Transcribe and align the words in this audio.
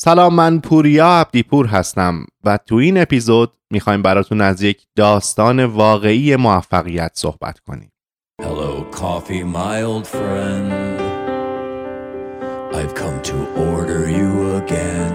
سلام 0.00 0.34
من 0.34 0.60
پوریا 0.60 1.06
عبدیپور 1.06 1.66
هستم 1.66 2.26
و 2.44 2.58
تو 2.66 2.74
این 2.74 2.98
اپیزود 2.98 3.52
می‌خوایم 3.70 4.02
براتون 4.02 4.40
از 4.40 4.62
یک 4.62 4.86
داستان 4.96 5.64
واقعی 5.64 6.36
موفقیت 6.36 7.10
صحبت 7.14 7.58
کنیم 7.58 7.92
Hello, 8.42 8.96
coffee, 8.96 9.44
my 9.44 9.82
old 9.82 10.06
friend. 10.06 10.72
I've 12.78 12.94
come 12.94 13.18
to 13.30 13.36
order 13.70 14.08
you 14.18 14.62
again. 14.62 15.14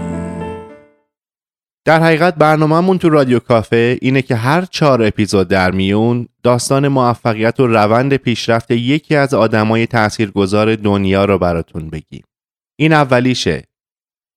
در 1.85 2.03
حقیقت 2.03 2.35
برنامهمون 2.35 2.97
تو 2.97 3.09
رادیو 3.09 3.39
کافه 3.39 3.97
اینه 4.01 4.21
که 4.21 4.35
هر 4.35 4.65
چهار 4.65 5.03
اپیزود 5.03 5.47
در 5.47 5.71
میون 5.71 6.27
داستان 6.43 6.87
موفقیت 6.87 7.59
و 7.59 7.67
روند 7.67 8.15
پیشرفت 8.15 8.71
یکی 8.71 9.15
از 9.15 9.33
آدمای 9.33 9.87
تاثیرگذار 9.87 10.75
دنیا 10.75 11.25
رو 11.25 11.37
براتون 11.37 11.89
بگیم. 11.89 12.23
این 12.79 12.93
اولیشه. 12.93 13.72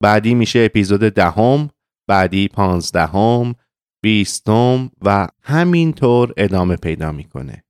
بعدی 0.03 0.35
میشه 0.35 0.59
اپیزود 0.59 1.01
دهم، 1.01 1.71
بعدی 2.09 2.49
پانزدهم، 2.49 3.55
بیستم 4.03 4.91
و 5.03 5.29
همینطور 5.43 6.33
ادامه 6.37 6.77
پیدا 6.77 7.13
می‌کنه. 7.13 7.65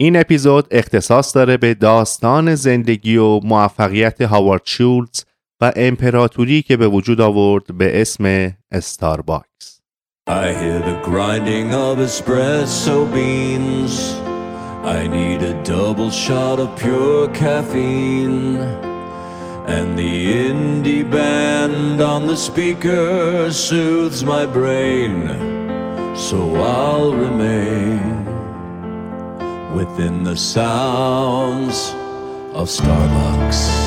این 0.00 0.16
اپیزود 0.16 0.66
اختصاص 0.70 1.36
داره 1.36 1.56
به 1.56 1.74
داستان 1.74 2.54
زندگی 2.54 3.16
و 3.16 3.40
موفقیت 3.40 4.22
هاوارد 4.22 4.62
شولتز 4.64 5.24
و 5.60 5.72
امپراتوری 5.76 6.62
که 6.62 6.76
به 6.76 6.88
وجود 6.88 7.20
آورد 7.20 7.78
به 7.78 8.00
اسم 8.00 8.52
استارباکس. 8.70 9.80
I 10.30 10.46
hear 10.60 10.80
the 10.90 10.98
grinding 11.10 11.68
of 11.74 11.98
espresso 11.98 12.96
beans. 13.14 13.94
I 14.98 15.00
need 15.18 15.40
a 15.42 15.54
double 15.72 16.10
shot 16.10 16.58
of 16.64 16.70
pure 16.82 17.28
caffeine. 17.28 18.93
And 19.66 19.98
the 19.98 20.50
indie 20.50 21.10
band 21.10 22.00
on 22.00 22.26
the 22.26 22.36
speaker 22.36 23.50
soothes 23.50 24.22
my 24.22 24.44
brain. 24.44 25.28
So 26.14 26.54
I'll 26.56 27.14
remain 27.14 28.26
within 29.74 30.22
the 30.22 30.36
sounds 30.36 31.94
of 32.54 32.68
Starbucks. 32.68 33.84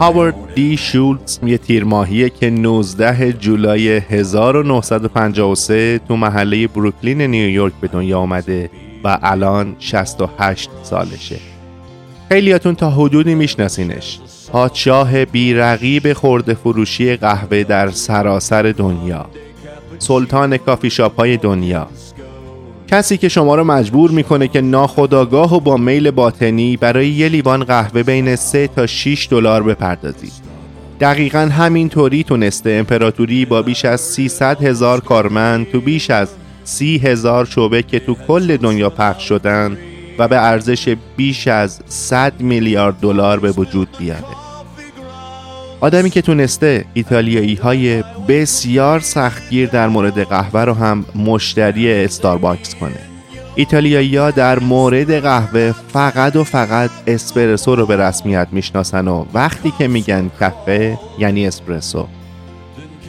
Own 0.00 0.32
دی 0.54 0.76
شولتز 0.76 1.38
یه 1.46 1.58
تیرماهیه 1.58 2.30
که 2.30 2.50
19 2.50 3.32
جولای 3.32 3.88
1953 3.88 6.00
تو 6.08 6.16
محله 6.16 6.66
بروکلین 6.66 7.22
نیویورک 7.22 7.72
به 7.80 7.88
دنیا 7.88 8.18
آمده 8.18 8.70
و 9.04 9.18
الان 9.22 9.76
68 9.78 10.70
سالشه 10.82 11.49
خیلیاتون 12.32 12.74
تا 12.74 12.90
حدودی 12.90 13.34
میشناسینش. 13.34 14.18
پادشاه 14.52 15.24
بیرقیب 15.24 16.12
خورده 16.12 16.54
فروشی 16.54 17.16
قهوه 17.16 17.62
در 17.62 17.90
سراسر 17.90 18.62
دنیا. 18.62 19.26
سلطان 19.98 20.56
کافی 20.56 20.90
شاپ 20.90 21.16
های 21.16 21.36
دنیا. 21.36 21.88
کسی 22.88 23.16
که 23.16 23.28
شما 23.28 23.54
رو 23.54 23.64
مجبور 23.64 24.10
می‌کنه 24.10 24.48
که 24.48 24.60
ناخداگاه 24.60 25.54
و 25.54 25.60
با 25.60 25.76
میل 25.76 26.10
باطنی 26.10 26.76
برای 26.76 27.08
یه 27.08 27.28
لیوان 27.28 27.64
قهوه 27.64 28.02
بین 28.02 28.36
3 28.36 28.66
تا 28.66 28.86
6 28.86 29.28
دلار 29.30 29.62
بپردازید. 29.62 30.32
دقیقا 31.00 31.38
همینطوری 31.38 32.24
تونسته 32.24 32.70
امپراتوری 32.70 33.44
با 33.44 33.62
بیش 33.62 33.84
از 33.84 34.00
300 34.00 34.62
هزار 34.62 35.00
کارمند 35.00 35.70
تو 35.70 35.80
بیش 35.80 36.10
از 36.10 36.28
30 36.64 36.98
هزار 36.98 37.44
شعبه 37.44 37.82
که 37.82 37.98
تو 37.98 38.16
کل 38.28 38.56
دنیا 38.56 38.90
پخش 38.90 39.28
شدن 39.28 39.78
و 40.18 40.28
به 40.28 40.36
ارزش 40.36 40.96
بیش 41.16 41.48
از 41.48 41.80
100 41.86 42.40
میلیارد 42.40 43.00
دلار 43.00 43.40
به 43.40 43.50
وجود 43.50 43.88
بیاره. 43.98 44.24
آدمی 45.80 46.10
که 46.10 46.22
تونسته 46.22 46.84
ایتالیایی 46.94 47.54
های 47.54 48.04
بسیار 48.28 49.00
سختگیر 49.00 49.68
در 49.68 49.88
مورد 49.88 50.28
قهوه 50.28 50.60
رو 50.60 50.74
هم 50.74 51.04
مشتری 51.14 51.92
استارباکس 51.92 52.74
کنه 52.74 52.98
ایتالیایی 53.54 54.16
ها 54.16 54.30
در 54.30 54.58
مورد 54.58 55.20
قهوه 55.22 55.72
فقط 55.72 56.36
و 56.36 56.44
فقط 56.44 56.90
اسپرسو 57.06 57.76
رو 57.76 57.86
به 57.86 57.96
رسمیت 57.96 58.48
می‌شناسن 58.52 59.08
و 59.08 59.24
وقتی 59.34 59.72
که 59.78 59.88
میگن 59.88 60.30
کافه 60.40 60.98
یعنی 61.18 61.46
اسپرسو 61.46 62.08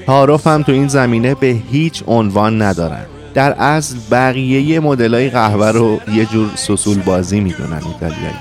تعارف 0.06 0.48
هم 0.48 0.64
تو 0.64 0.72
این 0.72 0.88
زمینه 0.88 1.36
به 1.36 1.58
هیچ 1.72 2.04
عنوان 2.08 2.62
ندارن 2.62 3.06
در 3.34 3.52
اصل 3.52 3.96
بقیه 4.12 4.80
مدلای 4.80 5.30
قهوه 5.30 5.68
رو 5.72 6.00
یه 6.14 6.25
جور 6.25 6.50
سسول 6.56 7.00
بازی 7.00 7.40
می‌دونن 7.40 7.81
ایتالیایی. 7.94 8.36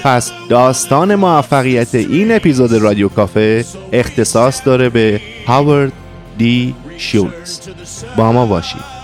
پس 0.00 0.32
داستان 0.48 1.14
موفقیت 1.14 1.94
این 1.94 2.32
اپیزود 2.32 2.72
رادیو 2.72 3.08
کافه 3.08 3.64
اختصاص 3.92 4.60
داره 4.64 4.88
به 4.88 5.20
هاورد 5.46 5.92
دی 6.38 6.74
شولتز 6.98 7.60
با 8.16 8.32
ما 8.32 8.46
باشید. 8.46 8.96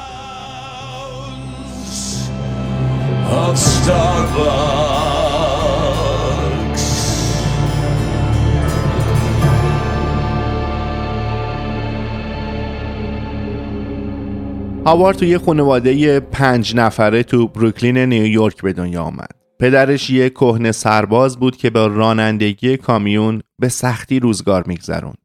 هاوارد 14.86 15.16
توی 15.16 15.38
خانواده 15.38 16.20
پنج 16.20 16.76
نفره 16.76 17.22
تو 17.22 17.48
بروکلین 17.48 17.98
نیویورک 17.98 18.62
به 18.62 18.72
دنیا 18.72 19.02
آمد. 19.02 19.30
پدرش 19.60 20.10
یه 20.10 20.30
کهنه 20.30 20.72
سرباز 20.72 21.38
بود 21.38 21.56
که 21.56 21.70
با 21.70 21.86
رانندگی 21.86 22.76
کامیون 22.76 23.42
به 23.58 23.68
سختی 23.68 24.20
روزگار 24.20 24.64
میگذروند. 24.66 25.18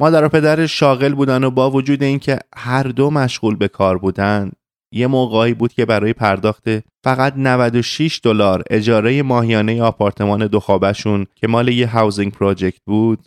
مادر 0.00 0.24
و 0.24 0.28
پدرش 0.28 0.78
شاغل 0.78 1.14
بودن 1.14 1.44
و 1.44 1.50
با 1.50 1.70
وجود 1.70 2.02
اینکه 2.02 2.38
هر 2.56 2.82
دو 2.82 3.10
مشغول 3.10 3.56
به 3.56 3.68
کار 3.68 3.98
بودن 3.98 4.50
یه 4.92 5.06
موقعی 5.06 5.54
بود 5.54 5.72
که 5.72 5.84
برای 5.84 6.12
پرداخت 6.12 6.64
فقط 7.04 7.34
96 7.36 8.20
دلار 8.22 8.62
اجاره 8.70 9.22
ماهیانه 9.22 9.82
آپارتمان 9.82 10.46
دو 10.46 10.60
خوابشون 10.60 11.26
که 11.34 11.48
مال 11.48 11.68
یه 11.68 11.86
هاوزینگ 11.86 12.32
پراجکت 12.32 12.80
بود 12.86 13.26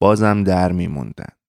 بازم 0.00 0.44
در 0.44 0.72
میموندن. 0.72 1.39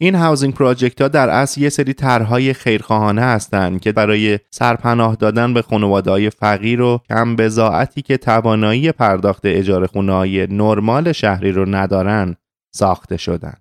این 0.00 0.14
هاوزینگ 0.14 0.54
پراجکت 0.54 1.00
ها 1.00 1.08
در 1.08 1.28
اصل 1.28 1.60
یه 1.60 1.68
سری 1.68 1.92
طرحهای 1.92 2.52
خیرخواهانه 2.52 3.22
هستند 3.22 3.80
که 3.80 3.92
برای 3.92 4.38
سرپناه 4.50 5.16
دادن 5.16 5.54
به 5.54 5.62
خانواده 5.62 6.10
های 6.10 6.30
فقیر 6.30 6.80
و 6.80 7.00
کم 7.08 7.36
بزاعتی 7.36 8.02
که 8.02 8.16
توانایی 8.16 8.92
پرداخت 8.92 9.42
اجاره 9.44 9.86
خونه 9.86 10.12
های 10.12 10.46
نرمال 10.46 11.12
شهری 11.12 11.52
رو 11.52 11.74
ندارن 11.74 12.36
ساخته 12.74 13.16
شدن. 13.16 13.54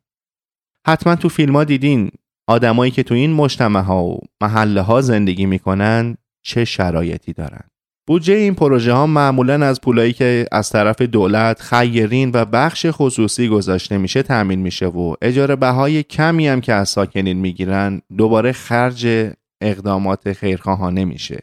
حتما 0.88 1.16
تو 1.16 1.30
فیلم 1.30 1.56
ها 1.56 1.64
دیدین 1.64 2.12
آدمایی 2.48 2.92
که 2.92 3.04
تو 3.04 3.14
این 3.14 3.34
مجتمع 3.34 3.82
ها 3.82 4.04
و 4.04 4.20
محله 4.42 4.82
ها 4.82 5.02
زندگی 5.02 5.46
می‌کنن 5.46 6.18
چه 6.46 6.66
شرایطی 6.66 7.34
دارن. 7.34 7.71
بودجه 8.08 8.34
این 8.34 8.56
پروژه 8.56 8.94
ها 8.94 9.08
معمولا 9.08 9.66
از 9.66 9.82
پولایی 9.82 10.14
که 10.14 10.46
از 10.52 10.70
طرف 10.70 11.02
دولت، 11.02 11.62
خیرین 11.62 12.32
و 12.34 12.46
بخش 12.46 12.86
خصوصی 12.90 13.48
گذاشته 13.48 13.98
میشه 13.98 14.24
تأمین 14.24 14.60
میشه 14.60 14.88
و 14.88 15.16
اجاره 15.22 15.56
بهای 15.56 16.04
کمی 16.04 16.48
هم 16.48 16.62
که 16.62 16.74
از 16.74 16.90
ساکنین 16.90 17.38
می‌گیرن 17.38 18.02
دوباره 18.18 18.52
خرج 18.52 19.32
اقدامات 19.62 20.34
خیرخواهانه 20.34 21.06
میشه. 21.06 21.40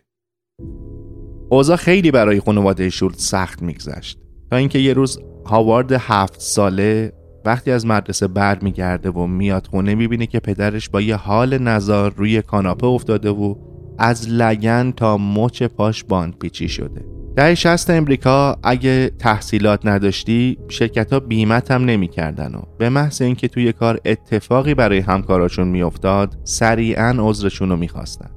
اوضاع 1.51 1.77
خیلی 1.77 2.11
برای 2.11 2.41
خانواده 2.41 2.91
شولت 2.91 3.19
سخت 3.19 3.63
میگذشت 3.63 4.19
تا 4.51 4.57
اینکه 4.57 4.79
یه 4.79 4.93
روز 4.93 5.19
هاوارد 5.47 5.93
هفت 5.93 6.41
ساله 6.41 7.13
وقتی 7.45 7.71
از 7.71 7.87
مدرسه 7.87 8.29
برمیگرده 8.29 9.11
و 9.11 9.27
میاد 9.27 9.67
خونه 9.67 9.95
می‌بینه 9.95 10.27
که 10.27 10.41
پدرش 10.41 10.89
با 10.89 11.01
یه 11.01 11.17
حال 11.17 11.59
نزار 11.59 12.15
روی 12.17 12.43
کاناپه 12.43 12.87
افتاده 12.87 13.31
و 13.31 13.55
از 13.99 14.29
لگن 14.29 14.93
تا 14.97 15.17
مچ 15.19 15.63
پاش 15.63 16.05
باند 16.05 16.39
پیچی 16.39 16.69
شده. 16.69 17.05
در 17.37 17.55
شست 17.55 17.91
امریکا 17.91 18.57
اگه 18.63 19.11
تحصیلات 19.19 19.87
نداشتی 19.87 20.59
شرکت 20.69 21.13
ها 21.13 21.21
بیمت 21.21 21.71
هم 21.71 21.85
نمی 21.85 22.09
کردن 22.09 22.55
و 22.55 22.61
به 22.79 22.89
محض 22.89 23.23
اینکه 23.23 23.49
توی 23.49 23.73
کار 23.73 24.01
اتفاقی 24.05 24.75
برای 24.75 24.99
همکاراشون 24.99 25.69
میافتاد 25.69 26.39
سریعا 26.45 27.15
عذرشون 27.19 27.69
رو 27.69 27.77
می‌خواستن. 27.77 28.31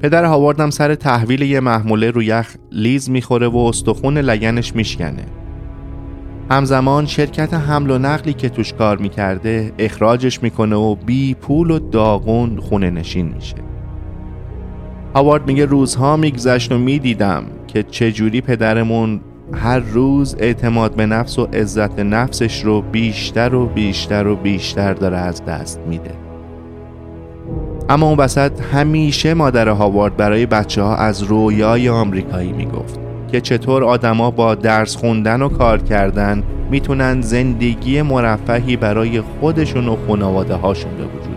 پدر 0.00 0.24
هاوارد 0.24 0.60
هم 0.60 0.70
سر 0.70 0.94
تحویل 0.94 1.42
یه 1.42 1.60
محموله 1.60 2.10
رو 2.10 2.22
یخ 2.22 2.56
لیز 2.72 3.10
می‌خوره 3.10 3.48
و 3.48 3.56
استخون 3.56 4.18
لگنش 4.18 4.74
میشکنه. 4.74 5.24
همزمان 6.50 7.06
شرکت 7.06 7.54
حمل 7.54 7.90
و 7.90 7.98
نقلی 7.98 8.32
که 8.32 8.48
توش 8.48 8.72
کار 8.72 8.96
می‌کرده 8.96 9.72
اخراجش 9.78 10.42
می‌کنه 10.42 10.76
و 10.76 10.94
بی 10.94 11.34
پول 11.34 11.70
و 11.70 11.78
داغون 11.78 12.60
خونه 12.60 12.90
نشین 12.90 13.28
میشه. 13.34 13.56
هاوارد 15.16 15.46
میگه 15.46 15.64
روزها 15.64 16.16
میگذشت 16.16 16.72
و 16.72 16.78
می‌دیدم 16.78 17.44
که 17.66 17.82
چجوری 17.82 18.40
پدرمون 18.40 19.20
هر 19.52 19.78
روز 19.78 20.36
اعتماد 20.38 20.94
به 20.94 21.06
نفس 21.06 21.38
و 21.38 21.44
عزت 21.44 21.98
نفسش 21.98 22.64
رو 22.64 22.82
بیشتر 22.82 23.54
و 23.54 23.66
بیشتر 23.66 24.26
و 24.26 24.36
بیشتر 24.36 24.94
داره 24.94 25.16
از 25.16 25.44
دست 25.44 25.80
میده. 25.88 26.10
اما 27.88 28.06
اون 28.06 28.18
وسط 28.18 28.60
همیشه 28.60 29.34
مادر 29.34 29.68
هاوارد 29.68 30.16
برای 30.16 30.46
بچه 30.46 30.82
ها 30.82 30.96
از 30.96 31.22
رویای 31.22 31.88
آمریکایی 31.88 32.52
می‌گفت 32.52 33.00
که 33.32 33.40
چطور 33.40 33.84
آدما 33.84 34.30
با 34.30 34.54
درس 34.54 34.96
خوندن 34.96 35.42
و 35.42 35.48
کار 35.48 35.82
کردن 35.82 36.42
می‌تونن 36.70 37.20
زندگی 37.20 38.02
مرفهی 38.02 38.76
برای 38.76 39.20
خودشون 39.20 39.88
و 39.88 39.96
خانواده 40.08 40.54
هاشون 40.54 40.90
به 40.96 41.04
وجود 41.04 41.35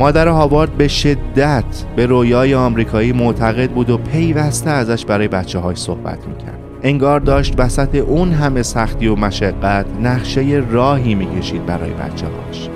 مادر 0.00 0.28
هاوارد 0.28 0.72
به 0.72 0.88
شدت 0.88 1.84
به 1.96 2.06
رویای 2.06 2.54
آمریکایی 2.54 3.12
معتقد 3.12 3.70
بود 3.70 3.90
و 3.90 3.98
پیوسته 3.98 4.70
ازش 4.70 5.04
برای 5.04 5.28
بچه 5.28 5.58
های 5.58 5.76
صحبت 5.76 6.28
می‌کرد. 6.28 6.58
انگار 6.82 7.20
داشت 7.20 7.54
وسط 7.58 7.94
اون 7.94 8.32
همه 8.32 8.62
سختی 8.62 9.06
و 9.06 9.16
مشقت 9.16 9.86
نقشه 10.02 10.62
راهی 10.70 11.14
می‌کشید 11.14 11.66
برای 11.66 11.90
بچه 11.90 12.26
هاش 12.26 12.68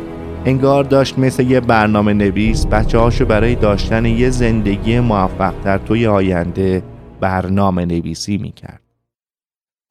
انگار 0.44 0.85
داشت 0.85 1.19
مثل 1.19 1.43
یه 1.43 1.61
برنامه 1.61 2.12
نویس 2.12 2.67
بچه 2.67 2.99
هاشو 2.99 3.25
برای 3.25 3.55
داشتن 3.55 4.06
یه 4.06 4.31
زندگی 4.31 5.00
موفقتر 5.00 5.79
توی 5.79 6.06
آینده 6.06 6.82
برنامه 7.20 7.85
نویسی 7.85 8.38
می‌کرد. 8.38 8.83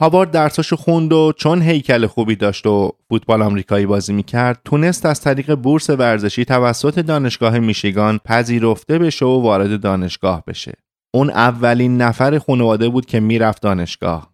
هاوارد 0.03 0.31
درساشو 0.31 0.75
خوند 0.75 1.13
و 1.13 1.33
چون 1.37 1.61
هیکل 1.61 2.07
خوبی 2.07 2.35
داشت 2.35 2.67
و 2.67 2.91
فوتبال 3.09 3.41
آمریکایی 3.41 3.85
بازی 3.85 4.13
می‌کرد 4.13 4.59
تونست 4.65 5.05
از 5.05 5.21
طریق 5.21 5.55
بورس 5.55 5.89
ورزشی 5.89 6.45
توسط 6.45 6.99
دانشگاه 6.99 7.59
میشیگان 7.59 8.19
پذیرفته 8.25 8.99
بشه 8.99 9.25
و 9.25 9.41
وارد 9.41 9.81
دانشگاه 9.81 10.43
بشه. 10.47 10.73
اون 11.13 11.29
اولین 11.29 12.01
نفر 12.01 12.39
خانواده 12.39 12.89
بود 12.89 13.05
که 13.05 13.19
می‌رفت 13.19 13.61
دانشگاه. 13.61 14.29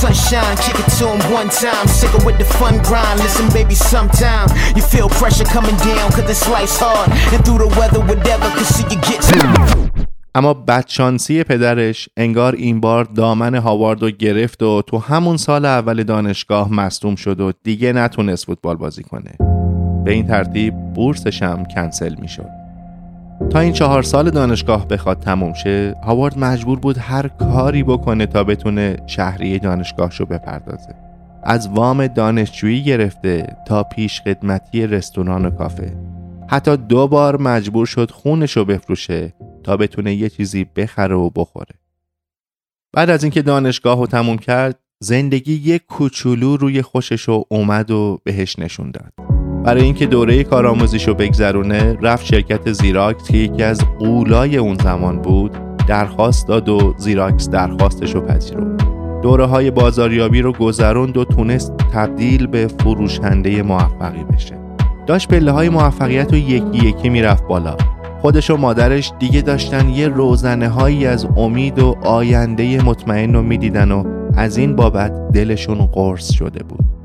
Sunshine, 0.00 0.56
kick 0.64 0.78
it 0.82 0.88
to 0.98 1.04
him 1.12 1.20
one 1.38 1.50
time. 1.50 1.86
Sick 1.86 2.12
with 2.26 2.38
the 2.38 2.48
fun 2.58 2.74
grind. 2.88 3.18
Listen, 3.20 3.46
baby, 3.58 3.74
sometime 3.74 4.48
you 4.76 4.82
feel 4.92 5.08
pressure 5.20 5.44
coming 5.56 5.76
down, 5.90 6.06
cause 6.16 6.26
this 6.32 6.48
life's 6.48 6.78
hard. 6.80 7.08
And 7.34 7.44
through 7.44 7.60
the 7.64 7.70
weather, 7.78 8.00
whatever, 8.00 8.48
cause 8.56 8.68
see 8.74 8.86
you 8.92 9.00
get. 9.08 9.20
اما 10.34 10.54
بدشانسی 10.54 11.44
پدرش 11.44 12.08
انگار 12.16 12.54
این 12.54 12.80
بار 12.80 13.04
دامن 13.04 13.54
هاوارد 13.54 14.02
رو 14.02 14.10
گرفت 14.10 14.62
و 14.62 14.82
تو 14.82 14.98
همون 14.98 15.36
سال 15.36 15.64
اول 15.64 16.02
دانشگاه 16.02 16.72
مصدوم 16.72 17.14
شد 17.14 17.40
و 17.40 17.52
دیگه 17.62 17.92
نتونست 17.92 18.46
فوتبال 18.46 18.76
بازی 18.76 19.02
کنه 19.02 19.36
به 20.04 20.12
این 20.12 20.26
ترتیب 20.26 20.74
بورسش 20.94 21.42
هم 21.42 21.64
کنسل 21.64 22.14
می 22.14 22.28
شد 22.28 22.59
تا 23.48 23.58
این 23.58 23.72
چهار 23.72 24.02
سال 24.02 24.30
دانشگاه 24.30 24.88
بخواد 24.88 25.20
تموم 25.20 25.52
شه 25.52 25.94
هاوارد 26.04 26.38
مجبور 26.38 26.78
بود 26.78 26.98
هر 26.98 27.28
کاری 27.28 27.82
بکنه 27.82 28.26
تا 28.26 28.44
بتونه 28.44 28.96
شهریه 29.06 29.58
دانشگاهشو 29.58 30.26
بپردازه. 30.26 30.94
از 31.42 31.68
وام 31.68 32.06
دانشجویی 32.06 32.84
گرفته 32.84 33.56
تا 33.66 33.82
پیش 33.82 34.20
خدمتی 34.20 34.86
رستوران 34.86 35.46
و 35.46 35.50
کافه. 35.50 35.96
حتی 36.48 36.76
دو 36.76 37.08
بار 37.08 37.40
مجبور 37.40 37.86
شد 37.86 38.10
خونشو 38.10 38.64
بفروشه 38.64 39.34
تا 39.64 39.76
بتونه 39.76 40.14
یه 40.14 40.28
چیزی 40.28 40.64
بخره 40.76 41.14
و 41.14 41.30
بخوره. 41.30 41.74
بعد 42.92 43.10
از 43.10 43.24
اینکه 43.24 43.42
دانشگاه 43.42 43.98
رو 43.98 44.06
تموم 44.06 44.38
کرد 44.38 44.78
زندگی 45.02 45.52
یک 45.52 45.86
کوچولو 45.86 46.56
روی 46.56 46.82
خوشش 46.82 47.28
اومد 47.28 47.90
و 47.90 48.20
بهش 48.24 48.58
نشون 48.58 48.90
داد. 48.90 49.39
برای 49.64 49.82
اینکه 49.82 50.06
دوره 50.06 50.44
کارآموزیش 50.44 51.08
رو 51.08 51.14
بگذرونه 51.14 51.98
رفت 52.02 52.26
شرکت 52.26 52.72
زیراکس 52.72 53.30
که 53.30 53.38
یکی 53.38 53.62
از 53.62 53.80
قولای 53.98 54.56
اون 54.56 54.76
زمان 54.84 55.22
بود 55.22 55.50
درخواست 55.88 56.48
داد 56.48 56.68
و 56.68 56.94
زیراکس 56.96 57.50
درخواستش 57.50 58.14
رو 58.14 58.20
پذیرفت. 58.20 58.84
دوره 59.22 59.44
های 59.44 59.70
بازاریابی 59.70 60.42
رو 60.42 60.52
گذروند 60.52 61.16
و 61.16 61.24
تونست 61.24 61.72
تبدیل 61.76 62.46
به 62.46 62.66
فروشنده 62.66 63.62
موفقی 63.62 64.24
بشه. 64.32 64.54
داشت 65.06 65.28
پله 65.28 65.50
های 65.50 65.68
موفقیت 65.68 66.32
رو 66.32 66.38
یکی 66.38 66.88
یکی 66.88 67.08
می‌رفت 67.08 67.46
بالا. 67.46 67.76
خودش 68.20 68.50
و 68.50 68.56
مادرش 68.56 69.12
دیگه 69.18 69.40
داشتن 69.40 69.88
یه 69.88 70.08
روزنه 70.08 70.68
هایی 70.68 71.06
از 71.06 71.26
امید 71.36 71.78
و 71.78 71.96
آینده 72.02 72.84
مطمئن 72.84 73.34
رو 73.34 73.42
می‌دیدن 73.42 73.92
و 73.92 74.04
از 74.34 74.56
این 74.56 74.76
بابت 74.76 75.32
دلشون 75.32 75.78
قرص 75.86 76.32
شده 76.32 76.64
بود. 76.64 76.99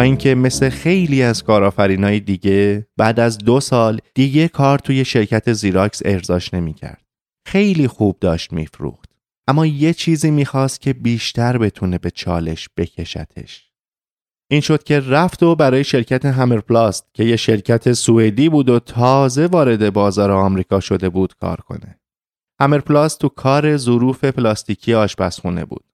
اینکه 0.00 0.34
مثل 0.34 0.68
خیلی 0.68 1.22
از 1.22 1.44
کارآفرینای 1.44 2.20
دیگه 2.20 2.86
بعد 2.96 3.20
از 3.20 3.38
دو 3.38 3.60
سال 3.60 4.00
دیگه 4.14 4.48
کار 4.48 4.78
توی 4.78 5.04
شرکت 5.04 5.52
زیراکس 5.52 6.02
ارزاش 6.04 6.54
نمی‌کرد. 6.54 7.04
خیلی 7.46 7.88
خوب 7.88 8.16
داشت 8.20 8.52
میفروخت 8.52 9.10
اما 9.48 9.66
یه 9.66 9.92
چیزی 9.92 10.30
می‌خواست 10.30 10.80
که 10.80 10.92
بیشتر 10.92 11.58
بتونه 11.58 11.98
به 11.98 12.10
چالش 12.10 12.68
بکشتش. 12.76 13.68
این 14.50 14.60
شد 14.60 14.82
که 14.82 15.00
رفت 15.00 15.42
و 15.42 15.54
برای 15.54 15.84
شرکت 15.84 16.24
همرپلاست 16.24 17.06
که 17.14 17.24
یه 17.24 17.36
شرکت 17.36 17.92
سوئدی 17.92 18.48
بود 18.48 18.68
و 18.68 18.78
تازه 18.78 19.46
وارد 19.46 19.92
بازار 19.92 20.30
آمریکا 20.30 20.80
شده 20.80 21.08
بود 21.08 21.34
کار 21.40 21.56
کنه. 21.56 22.00
همرپلاست 22.60 23.20
تو 23.20 23.28
کار 23.28 23.76
ظروف 23.76 24.24
پلاستیکی 24.24 24.94
آشپزخونه 24.94 25.64
بود. 25.64 25.84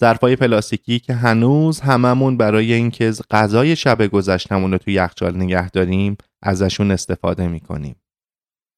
ظرفای 0.00 0.36
پلاستیکی 0.36 0.98
که 0.98 1.14
هنوز 1.14 1.80
هممون 1.80 2.36
برای 2.36 2.72
اینکه 2.72 3.12
غذای 3.30 3.76
شب 3.76 4.06
گذشتمون 4.06 4.72
رو 4.72 4.78
تو 4.78 4.90
یخچال 4.90 5.36
نگه 5.36 5.70
داریم 5.70 6.16
ازشون 6.42 6.90
استفاده 6.90 7.48
می‌کنیم. 7.48 7.96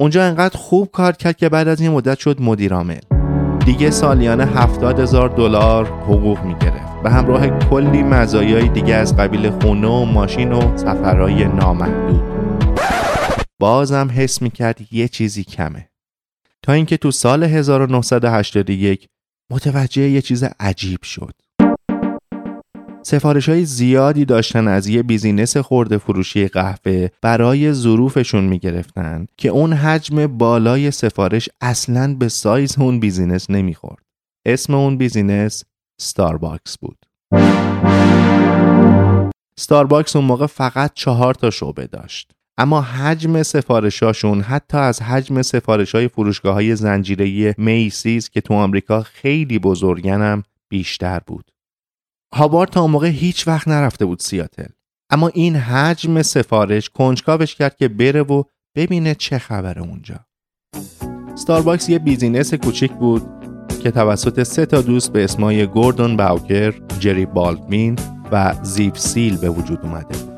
اونجا 0.00 0.25
انقدر 0.25 0.56
خوب 0.56 0.90
کار 0.90 1.12
کرد 1.12 1.37
که 1.37 1.49
بعد 1.49 1.69
از 1.69 1.81
این 1.81 1.90
مدت 1.90 2.19
شد 2.19 2.43
مدیر 2.43 2.75
عامل. 2.75 3.00
دیگه 3.64 3.90
سالیانه 3.90 4.46
هفتاد 4.46 5.00
هزار 5.00 5.28
دلار 5.28 5.87
حقوق 5.87 6.44
می‌گرفت 6.44 7.02
به 7.02 7.11
همراه 7.11 7.49
کلی 7.49 8.02
مزایای 8.02 8.69
دیگه 8.69 8.94
از 8.94 9.17
قبیل 9.17 9.50
خونه 9.50 9.88
و 9.88 10.05
ماشین 10.05 10.52
و 10.52 10.76
سفرهای 10.76 11.44
نامحدود 11.44 12.22
بازم 13.58 14.11
حس 14.14 14.43
می‌کرد 14.43 14.78
یه 14.93 15.08
چیزی 15.08 15.44
کمه 15.44 15.88
تا 16.62 16.72
اینکه 16.72 16.96
تو 16.96 17.11
سال 17.11 17.44
1981 17.44 19.08
متوجه 19.50 20.02
یه 20.02 20.23
چیز 20.23 20.44
عجیب 20.61 21.02
شد 21.02 21.35
سفارش 23.02 23.49
های 23.49 23.64
زیادی 23.64 24.25
داشتن 24.25 24.69
از 24.69 24.87
یه 24.87 25.02
business 25.02 25.56
خرده 25.56 25.99
فروشی 25.99 26.49
قهوه 26.49 27.08
برای 27.23 27.73
ظروفشون 27.73 28.44
می‌گرفتن 28.44 29.26
که 29.37 29.49
اون 29.49 29.73
حجم 29.73 30.26
بالای 30.26 30.91
سفارش 30.91 31.49
اصلا 31.61 32.14
به 32.14 32.29
سایز 32.29 32.79
اون 32.79 33.00
business 33.00 33.50
نمی‌خورد. 33.50 34.02
اسم 34.47 34.75
اون 34.75 34.97
business 34.96 35.64
Starbucks 36.00 36.78
بود. 36.79 37.06
Starbucks 39.56 40.17
اون 40.17 40.24
موقع 40.24 40.46
فقط 40.46 40.91
چهار 40.94 41.34
تا 41.34 41.51
شعبه 41.51 41.86
داشت. 41.86 42.31
اما 42.60 42.81
حجم 42.81 43.43
سفارشاشون 43.43 44.40
حتی 44.40 44.79
از 44.79 45.02
حجم 45.02 45.43
سفارش 45.43 45.94
های 45.94 46.08
فروشگاه 46.08 46.55
های 46.55 46.76
زنجیره 46.76 47.55
Macy's 47.58 48.29
که 48.29 48.40
تو 48.40 48.55
آمریکا 48.55 49.02
خیلی 49.02 49.58
بزرگنم 49.58 50.43
بیشتر 50.69 51.20
بود. 51.26 51.50
هاوارد 52.34 52.70
تا 52.70 52.86
موقع 52.86 53.08
هیچ 53.08 53.48
وقت 53.48 53.69
نرفته 53.69 54.05
بود 54.05 54.20
سیاتل. 54.20 54.67
اما 55.10 55.29
این 55.29 55.56
حجم 55.56 56.22
سفارش 56.22 56.88
کنجکاوش 56.88 57.55
کرد 57.55 57.76
که 57.76 57.88
بره 57.88 58.22
و 58.22 58.43
ببینه 58.76 59.14
چه 59.14 59.38
خبره 59.38 59.82
اونجا. 59.82 60.20
ستارباکس 61.34 61.88
یه 61.88 61.98
business 61.98 62.55
کوچیک 62.55 62.93
بود 62.93 63.22
که 63.82 63.90
توسط 63.90 64.43
سه 64.43 64.67
تا 64.67 64.82
دوست 64.82 65.12
به 65.12 65.24
اسمای 65.24 65.67
گوردون 65.67 66.17
باوکر، 66.17 66.74
جری 66.98 67.26
بالدوین 67.27 67.98
و 68.32 68.55
زیو 68.62 68.98
سیگل 68.98 69.36
به 69.36 69.50
وجود 69.50 69.81
اومده 69.82 70.30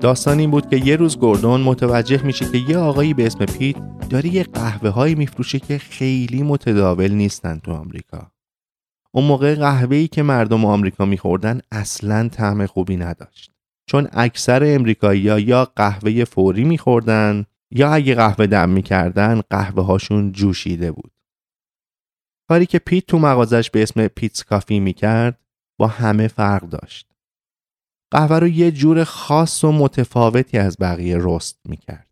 داستان 0.00 0.38
این 0.38 0.50
بود 0.50 0.70
که 0.70 0.76
یه 0.76 0.96
روز 0.96 1.18
گوردون 1.18 1.60
متوجه 1.60 2.22
میشه 2.22 2.50
که 2.52 2.58
یه 2.58 2.78
آقایی 2.78 3.14
به 3.14 3.26
اسم 3.26 3.46
پیت 3.46 3.76
داره 4.08 4.34
یه 4.34 4.42
قهوه 4.42 4.88
هایی 4.88 5.14
میفروشه 5.14 5.58
که 5.58 5.78
خیلی 5.78 6.42
متداول 6.42 7.12
نیستن 7.12 7.58
تو 7.58 7.72
آمریکا. 7.72 8.32
اون 9.12 9.24
موقع 9.24 9.54
قهوه‌ای 9.54 10.08
که 10.08 10.22
مردم 10.22 10.64
آمریکا 10.64 11.04
میخوردن 11.04 11.60
اصلا 11.72 12.28
طعم 12.28 12.66
خوبی 12.66 12.96
نداشت. 12.96 13.52
چون 13.86 14.08
اکثر 14.12 14.74
امریکایی‌ها 14.74 15.38
یا 15.38 15.64
قهوه 15.64 16.24
فوری 16.24 16.64
میخوردن 16.64 17.44
یا 17.70 17.92
اگه 17.92 18.14
قهوه 18.14 18.46
دم 18.46 18.68
می‌کردن 18.68 19.40
قهوه 19.50 19.84
هاشون 19.84 20.32
جوشیده 20.32 20.92
بود. 20.92 21.12
کاری 22.48 22.66
که 22.66 22.78
پیت 22.78 23.06
تو 23.06 23.18
مغازش 23.18 23.70
به 23.70 23.82
اسم 23.82 24.08
پیتس 24.08 24.44
کافی 24.44 24.80
می‌کرد 24.80 25.38
با 25.78 25.86
همه 25.86 26.28
فرق 26.28 26.62
داشت. 26.62 27.07
قهوه 28.10 28.38
رو 28.38 28.48
یه 28.48 28.70
جور 28.70 29.04
خاص 29.04 29.64
و 29.64 29.72
متفاوتی 29.72 30.58
از 30.58 30.76
بقیه 30.80 31.16
رست 31.20 31.60
می‌کرد. 31.68 32.08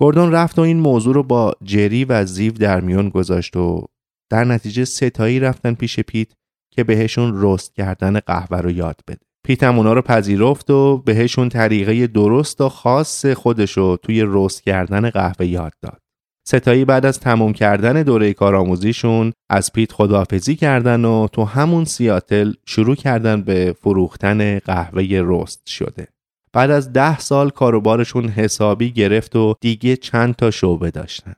گوردون 0.00 0.32
رفت 0.32 0.58
و 0.58 0.62
این 0.62 0.80
موضوع 0.80 1.14
رو 1.14 1.22
با 1.22 1.54
جری 1.62 2.04
و 2.04 2.24
زیو 2.24 2.52
در 2.52 2.80
میون 2.80 3.08
گذاشت 3.08 3.56
و 3.56 3.86
در 4.30 4.44
نتیجه 4.44 4.84
ستایی 4.84 5.40
رفتن 5.40 5.74
پیش 5.74 6.00
پیت 6.00 6.28
که 6.72 6.84
بهشون 6.84 7.32
رست 7.34 7.74
کردن 7.74 8.20
قهوه 8.20 8.58
رو 8.58 8.70
یاد 8.70 9.00
بده. 9.08 9.20
پیت 9.46 9.62
هم 9.62 9.76
اونا 9.76 9.92
رو 9.92 10.02
پذیرفت 10.02 10.70
و 10.70 10.98
بهشون 10.98 11.48
طریقه 11.48 12.06
درست 12.06 12.60
و 12.60 12.68
خاص 12.68 13.26
خودش 13.26 13.72
رو 13.76 13.96
توی 14.02 14.24
رست 14.26 14.62
کردن 14.62 15.10
قهوه 15.10 15.46
یاد 15.46 15.72
داد. 15.82 16.02
ستایی 16.48 16.84
بعد 16.84 17.06
از 17.06 17.20
تموم 17.20 17.52
کردن 17.52 18.02
دوره 18.02 18.32
کارآموزیشون 18.32 19.32
از 19.50 19.72
پیت 19.72 19.92
خداحافظی 19.92 20.56
کردن 20.56 21.04
و 21.04 21.28
تو 21.32 21.44
همون 21.44 21.84
سیاتل 21.84 22.52
شروع 22.66 22.96
کردن 22.96 23.42
به 23.42 23.74
فروختن 23.80 24.58
قهوه 24.58 25.06
رست 25.10 25.66
شده. 25.66 26.08
بعد 26.52 26.70
از 26.70 26.92
ده 26.92 27.18
سال 27.18 27.50
کاروبارشون 27.50 28.28
حسابی 28.28 28.90
گرفت 28.90 29.36
و 29.36 29.54
دیگه 29.60 29.96
چند 29.96 30.34
تا 30.34 30.50
شعبه 30.50 30.90
داشتن. 30.90 31.34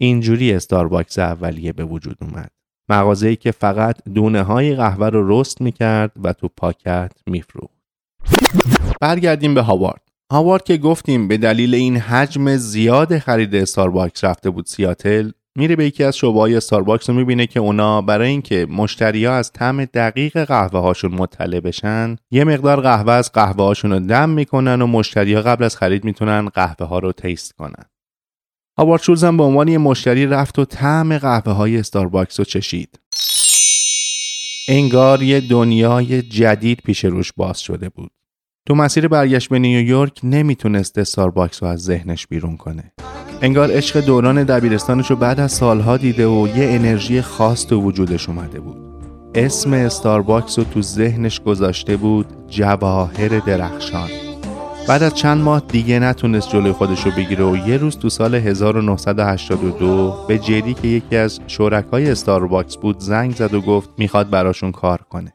اینجوری 0.00 0.52
استارباکس 0.52 1.18
اولیه 1.18 1.72
به 1.72 1.84
وجود 1.84 2.16
اومد. 2.20 2.50
مغازه‌ای 2.88 3.36
که 3.36 3.50
فقط 3.50 3.96
دونه 4.14 4.42
های 4.42 4.74
قهوه 4.74 5.08
رو 5.08 5.40
roast 5.40 5.60
می‌کرد 5.60 6.12
و 6.24 6.32
تو 6.32 6.48
پاکت 6.56 7.12
میفروخت. 7.26 7.78
برگردیم 9.00 9.54
به 9.54 9.62
هاوارد. 9.62 10.07
هاوارد 10.32 10.64
که 10.64 10.76
گفتیم 10.76 11.28
به 11.28 11.36
دلیل 11.36 11.74
این 11.74 11.96
حجم 11.96 12.56
زیاد 12.56 13.18
خرید 13.18 13.54
استارباکس 13.54 14.24
رفته 14.24 14.50
بود 14.50 14.66
سیاتل 14.66 15.30
میره 15.56 15.76
به 15.76 15.86
یکی 15.86 16.04
از 16.04 16.16
شعبه‌های 16.16 16.56
استارباکس 16.56 17.10
رو 17.10 17.16
می‌بینه 17.16 17.46
که 17.46 17.60
اونا 17.60 18.02
برای 18.02 18.28
اینکه 18.28 18.66
مشتریا 18.70 19.34
از 19.34 19.52
طعم 19.52 19.84
دقیق 19.84 20.44
قهوه 20.44 20.80
هاشون 20.80 21.14
مطلع 21.14 21.60
بشن 21.60 22.16
یه 22.30 22.44
مقدار 22.44 22.80
قهوه 22.80 23.12
از 23.12 23.32
قهوه 23.32 23.64
هاشون 23.64 23.92
رو 23.92 24.00
دم 24.00 24.30
می‌کنن 24.30 24.82
و 24.82 24.86
مشتریا 24.86 25.42
قبل 25.42 25.64
از 25.64 25.76
خرید 25.76 26.04
می‌تونن 26.04 26.48
قهوه 26.48 26.86
ها 26.86 26.98
رو 26.98 27.12
taste 27.12 27.52
کنن. 27.52 27.84
هاوارد 28.78 29.02
شولز 29.02 29.24
هم 29.24 29.36
به 29.36 29.42
عنوان 29.42 29.68
یه 29.68 29.78
مشتری 29.78 30.26
رفت 30.26 30.58
و 30.58 30.64
طعم 30.64 31.18
قهوه 31.18 31.52
های 31.52 31.78
استارباکس 31.78 32.40
رو 32.40 32.44
چشید. 32.44 33.00
انگار 34.68 35.22
یه 35.22 35.40
دنیای 35.40 36.22
جدید 36.22 36.80
پیش 36.84 37.04
روش 37.04 37.32
باز 37.36 37.60
شده 37.60 37.88
بود. 37.88 38.10
تو 38.68 38.74
مسیر 38.74 39.08
برگشت 39.08 39.48
به 39.48 39.58
نیویورک 39.58 40.20
نمی‌تونست 40.24 40.98
استارباکس 40.98 41.62
رو 41.62 41.68
از 41.68 41.82
ذهنش 41.82 42.26
بیرون 42.26 42.56
کنه. 42.56 42.92
انگار 43.42 43.70
عشق 43.72 44.00
دوران 44.00 44.44
دبیرستانش 44.44 45.10
رو 45.10 45.16
بعد 45.16 45.40
از 45.40 45.52
سالها 45.52 45.96
دیده 45.96 46.26
و 46.26 46.48
یه 46.48 46.68
انرژی 46.68 47.22
خاص 47.22 47.66
تو 47.66 47.80
وجودش 47.82 48.28
اومده 48.28 48.60
بود. 48.60 48.76
اسم 49.34 49.72
استارباکس 49.72 50.58
رو 50.58 50.64
تو 50.64 50.82
ذهنش 50.82 51.40
گذاشته 51.40 51.96
بود 51.96 52.26
جواهر 52.48 53.28
درخشان. 53.28 54.08
بعد 54.88 55.02
از 55.02 55.14
چند 55.14 55.42
ماه 55.42 55.62
دیگه 55.68 55.98
نتونست 55.98 56.50
جلوی 56.50 56.72
خودش 56.72 57.06
رو 57.06 57.10
بگیره 57.10 57.44
و 57.44 57.68
یه 57.68 57.76
روز 57.76 57.98
تو 57.98 58.08
سال 58.08 58.34
1982 58.34 60.24
به 60.28 60.38
جری 60.38 60.74
که 60.74 60.88
یکی 60.88 61.16
از 61.16 61.40
شرکای 61.46 62.10
استارباکس 62.10 62.76
بود 62.76 63.00
زنگ 63.00 63.34
زد 63.34 63.54
و 63.54 63.60
گفت 63.60 63.90
می‌خواد 63.98 64.30
براشون 64.30 64.72
کار 64.72 65.00
کنه. 65.10 65.32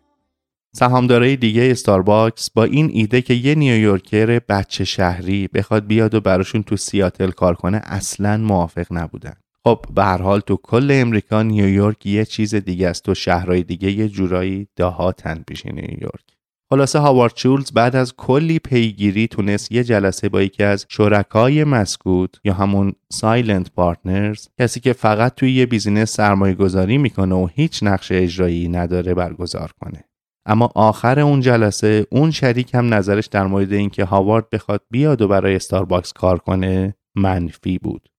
سهامدارای 0.75 1.35
دیگه 1.35 1.71
استارباکس 1.71 2.49
با 2.49 2.63
این 2.63 2.89
ایده 2.93 3.21
که 3.21 3.33
یه 3.33 3.55
New 3.55 3.83
Yorker 3.83 4.39
بچه 4.39 4.85
شهری 4.85 5.47
بخواد 5.47 5.87
بیاد 5.87 6.13
و 6.13 6.21
براشون 6.21 6.63
تو 6.63 6.77
سیاتل 6.77 7.31
کار 7.31 7.55
کنه 7.55 7.81
اصلا 7.83 8.37
موافق 8.37 8.85
نبودن. 8.91 9.33
خب 9.63 9.85
به 9.95 10.03
هر 10.03 10.21
حال 10.21 10.39
تو 10.39 10.55
کل 10.63 10.89
امریکا 10.91 11.43
نیویورک 11.43 12.05
یه 12.05 12.25
چیز 12.25 12.55
دیگه 12.55 12.87
است 12.89 13.09
و 13.09 13.15
شهرهای 13.15 13.63
دیگه 13.63 13.91
یه 13.91 14.09
جورایی 14.09 14.67
دهاتن 14.75 15.43
پیش 15.47 15.65
نیویورک. 15.65 16.23
خلاصه 16.69 16.99
هاوارد 16.99 17.33
شولز 17.35 17.71
بعد 17.71 17.95
از 17.95 18.15
کلی 18.15 18.59
پیگیری 18.59 19.27
تونست 19.27 19.71
یه 19.71 19.83
جلسه 19.83 20.29
با 20.29 20.41
یکی 20.41 20.63
از 20.63 20.85
شرکای 20.89 21.63
مسکوت 21.63 22.35
یا 22.43 22.53
همون 22.53 22.93
silent 23.11 23.71
partners 23.71 24.47
کسی 24.59 24.79
که 24.79 24.93
فقط 24.93 25.35
توی 25.35 25.51
یه 25.51 25.65
business 25.65 26.13
سرمایه 26.13 26.55
گذاری 26.55 26.97
می‌کنه 26.97 27.35
و 27.35 27.47
هیچ 27.53 27.83
نقش 27.83 28.11
اجرایی 28.11 28.67
نداره 28.67 29.13
برگزار 29.13 29.71
کنه. 29.81 30.03
اما 30.45 30.69
آخر 30.75 31.19
اون 31.19 31.41
جلسه 31.41 32.07
اون 32.11 32.31
شریک 32.31 32.75
هم 32.75 32.93
نظرش 32.93 33.27
در 33.27 33.47
مورد 33.47 33.73
اینکه 33.73 34.05
هاوارد 34.05 34.49
بخواد 34.49 34.81
بیاد 34.91 35.21
و 35.21 35.27
برای 35.27 35.55
استارباکس 35.55 36.13
کار 36.13 36.37
کنه 36.37 36.95
منفی 37.15 37.77
بود. 37.77 38.09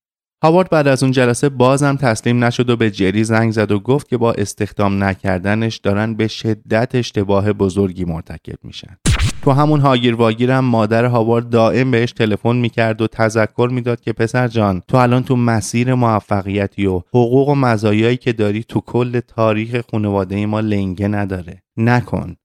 هاوارد 0.45 0.71
بعد 0.71 0.89
از 0.89 1.03
اون 1.03 1.13
جلسه 1.13 1.49
بازم 1.49 1.97
تسلیم 1.97 2.45
نشد 2.45 2.71
و 2.71 2.77
به 2.77 2.91
جری 2.91 3.25
زنگ 3.25 3.53
زد 3.53 3.73
و 3.73 3.81
گفت 3.81 4.09
که 4.09 4.17
با 4.17 4.33
استخدام 4.33 5.05
نکردنش 5.05 5.77
دارن 5.77 6.15
به 6.15 6.29
شدت 6.29 6.95
اشتباه 6.95 7.53
بزرگی 7.53 8.05
مرتکب 8.05 8.59
میشن. 8.63 8.97
تو 9.45 9.53
همون 9.53 9.81
هاگیر 9.81 10.15
واگیرم 10.15 10.65
مادر 10.65 11.05
هاوارد 11.05 11.49
دائم 11.49 11.91
بهش 11.91 12.13
تلفن 12.13 12.57
می‌کرد 12.57 13.03
و 13.03 13.07
تذکر 13.07 13.69
می‌داد 13.73 14.01
که 14.01 14.13
پسر 14.13 14.49
جان 14.49 14.83
تو 14.89 14.97
الان 14.97 15.23
تو 15.23 15.37
مسیر 15.37 15.95
موفقیتی 15.95 16.87
و 16.87 16.99
حقوق 16.99 17.49
و 17.49 17.55
مزایایی 17.55 18.17
که 18.17 18.33
داری 18.33 18.65
تو 18.65 18.81
کل 18.81 19.21
تاریخ 19.21 19.81
خانواده 19.91 20.47
ما 20.47 20.61
لنگه 20.61 21.09
نداره. 21.09 21.63
نکن. 21.77 22.37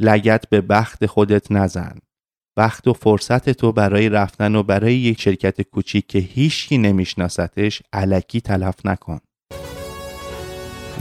لگت 0.00 0.44
به 0.50 0.60
بخت 0.60 1.06
خودت 1.06 1.52
نزن. 1.52 1.98
وقت 2.56 2.86
و 2.88 2.92
فرصت 2.92 3.50
تو 3.50 3.72
برای 3.72 4.08
رفتن 4.08 4.54
و 4.54 4.62
برای 4.62 4.94
یک 4.94 5.20
شرکت 5.20 5.62
کوچیک 5.62 6.06
که 6.06 6.18
هیچکی 6.18 6.78
نمیشناستش 6.78 7.82
علکی 7.92 8.40
تلف 8.40 8.74
نکن. 8.84 9.18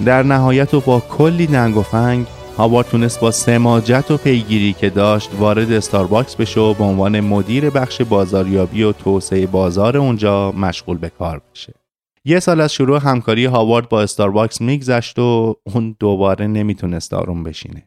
در 0.06 0.24
نهایت 0.24 0.74
و 0.74 0.82
با 0.82 1.00
کلی 1.00 1.48
دنگ 1.48 1.78
و 1.78 1.82
فنگ 1.82 2.26
هاوارد 2.58 2.88
تونست 2.88 3.20
با 3.20 3.32
سماجت 3.32 4.12
و 4.12 4.18
پیگیری 4.18 4.74
که 4.74 4.90
داشت 4.90 5.30
وارد 5.40 5.72
استارباکس 5.72 6.36
بشه 6.36 6.60
و 6.60 6.74
به 6.74 6.84
عنوان 6.84 7.20
مدیر 7.20 7.70
بخش 7.70 8.02
بازاریابی 8.02 8.84
و 8.84 8.92
توسعه 8.92 9.46
بازار 9.46 9.98
اونجا 9.98 10.52
مشغول 10.52 10.98
به 10.98 11.10
کار 11.10 11.42
بشه. 11.52 11.74
یه 12.26 12.40
سال 12.40 12.62
از 12.62 12.74
شروع 12.74 13.00
همکاری 13.04 13.46
هاوارد 13.46 13.90
با 13.90 14.02
استارباکس 14.02 14.62
میگذشت 14.62 15.20
و 15.20 15.56
اون 15.76 15.96
دوباره 16.00 16.48
نمی‌تونست 16.48 17.14
آروم 17.14 17.44
بشینه. 17.44 17.84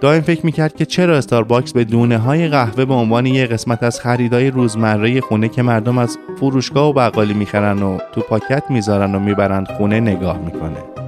دائم 0.00 0.20
فکر 0.20 0.46
می‌کرد 0.46 0.76
که 0.76 0.84
چرا 0.84 1.16
استارباکس 1.16 1.72
به 1.72 1.84
دونه 1.84 2.18
های 2.18 2.48
قهوه 2.48 2.84
به 2.84 2.94
عنوان 2.94 3.26
یه 3.26 3.46
قسمت 3.46 3.82
از 3.82 4.00
خریدای 4.00 4.50
روزمره 4.50 5.20
خونه 5.20 5.48
که 5.48 5.62
مردم 5.62 5.98
از 5.98 6.18
فروشگاه 6.40 6.88
و 6.88 6.92
بقالی 6.92 7.34
می‌خرن 7.34 7.82
و 7.82 7.98
تو 8.12 8.20
پاکت 8.20 8.64
می‌ذارن 8.70 9.14
و 9.14 9.18
می‌برند 9.18 9.68
خونه 9.68 10.00
نگاه 10.00 10.38
می‌کنه. 10.38 11.03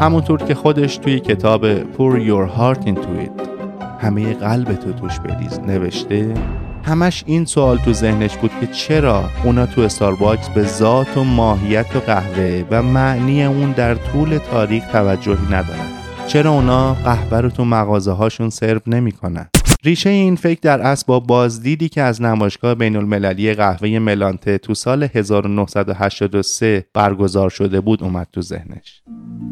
همونطور 0.00 0.42
که 0.42 0.54
خودش 0.54 0.96
توی 0.96 1.20
کتاب 1.20 1.82
Pour 1.82 2.18
Your 2.28 2.58
Heart 2.58 2.86
Into 2.86 3.26
It 3.26 3.48
همه 4.00 4.34
قلب 4.34 4.74
تو 4.74 4.92
توش 4.92 5.20
بریز 5.20 5.60
نوشته 5.60 6.34
همش 6.84 7.24
این 7.26 7.44
سوال 7.44 7.78
تو 7.78 7.92
ذهنش 7.92 8.36
بود 8.36 8.50
که 8.60 8.66
چرا 8.66 9.24
اونا 9.44 9.66
تو 9.66 9.80
استارباکس 9.80 10.48
به 10.48 10.62
ذات 10.62 11.16
و 11.16 11.24
ماهیت 11.24 11.96
و 11.96 12.00
قهوه 12.00 12.64
و 12.70 12.82
معنی 12.82 13.44
اون 13.44 13.72
در 13.72 13.94
طول 13.94 14.38
تاریخ 14.38 14.84
توجهی 14.92 15.46
ندارن؟ 15.46 15.88
چرا 16.26 16.50
اونا 16.50 16.94
قهوه 16.94 17.40
رو 17.40 17.50
تو 17.50 17.64
مغازه 17.64 18.12
هاشون 18.12 18.50
سرو 18.50 18.80
نمی‌کنن؟ 18.86 19.46
ریشه 19.88 20.10
این 20.10 20.36
فکر 20.36 20.58
در 20.62 20.80
اصل 20.80 21.04
با 21.06 21.20
بازدیدی 21.20 21.88
که 21.88 22.02
از 22.02 22.22
نمایشگاه 22.22 22.74
بین 22.74 22.96
المللی 22.96 23.54
قهوه 23.54 23.98
ملانته 23.98 24.58
تو 24.58 24.74
سال 24.74 25.08
1983 25.14 26.86
برگزار 26.94 27.50
شده 27.50 27.80
بود 27.80 28.02
اومد 28.02 28.26
تو 28.32 28.42
ذهنش. 28.42 29.02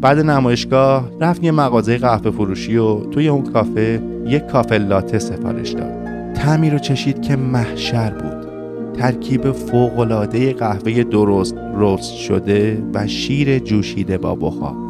بعد 0.01 0.19
نمایشگاه 0.19 1.11
رفت 1.21 1.43
یه 1.43 1.51
مغازه 1.51 1.97
قهوه 1.97 2.31
فروشی 2.31 2.77
و 2.77 2.99
توی 2.99 3.27
اون 3.27 3.53
کافه 3.53 4.01
یک 4.27 4.47
کافه 4.47 4.77
لاته 4.77 5.19
سفارش 5.19 5.69
داد. 5.69 6.33
تعمی 6.33 6.69
رو 6.69 6.79
چشید 6.79 7.21
که 7.21 7.35
محشر 7.35 8.09
بود. 8.09 8.47
ترکیب 8.93 9.51
فوقلاده 9.51 10.53
قهوه 10.53 11.03
درست 11.03 11.55
رست 11.75 12.15
شده 12.15 12.83
و 12.93 13.07
شیر 13.07 13.59
جوشیده 13.59 14.17
با 14.17 14.35
بخار. 14.35 14.86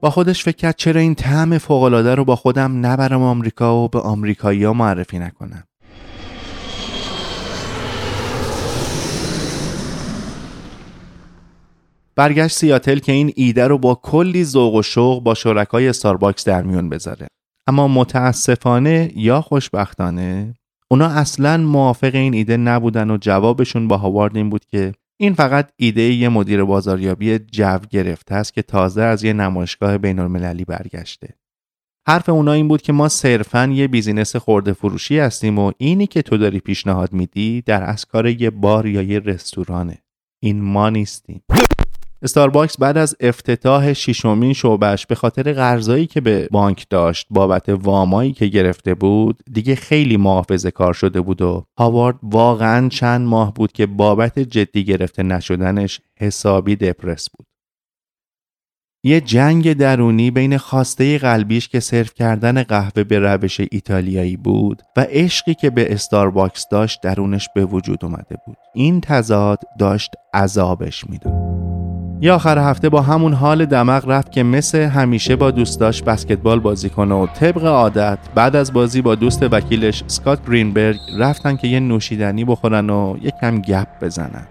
با 0.00 0.10
خودش 0.10 0.44
فکر 0.44 0.56
کرد 0.56 0.76
چرا 0.76 1.00
این 1.00 1.14
طعم 1.14 1.58
فوقالعاده 1.58 2.14
رو 2.14 2.24
با 2.24 2.36
خودم 2.36 2.86
نبرم 2.86 3.22
آمریکا 3.22 3.76
و 3.76 3.88
به 3.88 4.00
آمریکایی 4.00 4.64
ها 4.64 4.72
معرفی 4.72 5.18
نکنم. 5.18 5.64
برگشت 12.16 12.56
سیاتل 12.56 12.98
که 12.98 13.12
این 13.12 13.32
ایده 13.36 13.66
رو 13.66 13.78
با 13.78 13.94
کلی 13.94 14.44
ذوق 14.44 14.74
و 14.74 14.82
شوق 14.82 15.22
با 15.22 15.34
شرکای 15.34 15.88
استارباکس 15.88 16.44
در 16.44 16.62
میون 16.62 16.88
بذاره. 16.88 17.26
اما 17.66 17.88
متاسفانه 17.88 19.12
یا 19.16 19.40
خوشبختانه 19.40 20.54
اونا 20.90 21.06
اصلا 21.06 21.56
موافق 21.56 22.14
این 22.14 22.34
ایده 22.34 22.56
نبودن 22.56 23.10
و 23.10 23.16
جوابشون 23.16 23.88
با 23.88 23.96
هاوارد 23.96 24.36
این 24.36 24.50
بود 24.50 24.64
که 24.64 24.92
این 25.22 25.34
فقط 25.34 25.72
ایده 25.76 26.02
یه 26.02 26.28
مدیر 26.28 26.64
بازاریابی 26.64 27.38
جو 27.38 27.78
گرفته 27.90 28.34
است 28.34 28.54
که 28.54 28.62
تازه 28.62 29.02
از 29.02 29.24
یه 29.24 29.32
نمایشگاه 29.32 29.98
بین 29.98 30.18
المللی 30.18 30.64
برگشته. 30.64 31.34
حرف 32.08 32.28
اونا 32.28 32.52
این 32.52 32.68
بود 32.68 32.82
که 32.82 32.92
ما 32.92 33.08
صرفا 33.08 33.66
یه 33.66 33.88
business 33.88 34.36
خرده 34.36 34.72
فروشی 34.72 35.18
هستیم 35.18 35.58
و 35.58 35.72
اینی 35.78 36.06
که 36.06 36.22
تو 36.22 36.36
داری 36.36 36.60
پیشنهاد 36.60 37.12
میدی 37.12 37.62
در 37.62 37.90
اصل 37.90 38.04
کار 38.04 38.26
یه 38.26 38.50
بار 38.50 38.86
یا 38.86 39.02
یه 39.02 39.18
رستورانه. 39.18 39.98
این 40.42 40.60
ما 40.62 40.90
نیستیم. 40.90 41.42
استارباکس 42.22 42.78
بعد 42.78 42.98
از 42.98 43.16
افتتاح 43.20 43.92
ششمین 43.92 44.52
شعبش 44.52 45.06
به 45.06 45.14
خاطر 45.14 45.52
قرضایی 45.52 46.06
که 46.06 46.20
به 46.20 46.48
بانک 46.50 46.86
داشت 46.90 47.26
بابت 47.30 47.68
وامایی 47.68 48.32
که 48.32 48.46
گرفته 48.46 48.94
بود 48.94 49.38
دیگه 49.52 49.74
خیلی 49.74 50.16
محافظه 50.16 50.70
کار 50.70 50.92
شده 50.92 51.20
بود 51.20 51.42
و 51.42 51.64
هاوارد 51.78 52.16
واقعا 52.22 52.88
چند 52.88 53.26
ماه 53.26 53.54
بود 53.54 53.72
که 53.72 53.86
بابت 53.86 54.38
جدی 54.38 54.84
گرفته 54.84 55.22
نشدنش 55.22 56.00
حسابی 56.18 56.76
دپرس 56.76 57.28
بود. 57.30 57.46
یه 59.04 59.20
جنگ 59.20 59.72
درونی 59.72 60.30
بین 60.30 60.56
خواسته 60.56 61.18
قلبیش 61.18 61.68
که 61.68 61.80
سرو 61.80 62.04
کردن 62.04 62.62
قهوه 62.62 63.04
به 63.04 63.18
روش 63.18 63.60
ایتالیایی 63.70 64.36
بود 64.36 64.82
و 64.96 65.06
عشقی 65.08 65.54
که 65.54 65.70
به 65.70 65.92
استارباکس 65.92 66.66
داشت 66.70 67.00
درونش 67.02 67.48
به 67.54 67.64
وجود 67.64 68.04
اومده 68.04 68.36
بود. 68.46 68.56
این 68.74 69.00
تضاد 69.00 69.58
داشت 69.78 70.10
عذابش 70.34 71.04
می‌داد. 71.08 71.79
یا 72.22 72.34
آخر 72.34 72.58
هفته 72.58 72.88
با 72.88 73.02
همون 73.02 73.32
حال 73.32 73.64
دمق 73.64 74.08
رفت 74.08 74.32
که 74.32 74.42
مثل 74.42 74.78
همیشه 74.78 75.36
با 75.36 75.50
دوستاش 75.50 76.02
بسکتبال 76.02 76.60
بازی 76.60 76.90
کنه 76.90 77.14
و 77.14 77.26
طبق 77.26 77.64
عادت 77.64 78.18
بعد 78.34 78.56
از 78.56 78.72
بازی 78.72 79.02
با 79.02 79.14
دوست 79.14 79.42
وکیلش 79.42 80.04
سکات 80.06 80.46
گرینبرگ 80.46 80.96
رفتن 81.18 81.56
که 81.56 81.68
یه 81.68 81.80
نوشیدنی 81.80 82.44
بخورن 82.44 82.90
و 82.90 83.16
یکم 83.22 83.60
گپ 83.60 83.88
بزنن. 84.00 84.46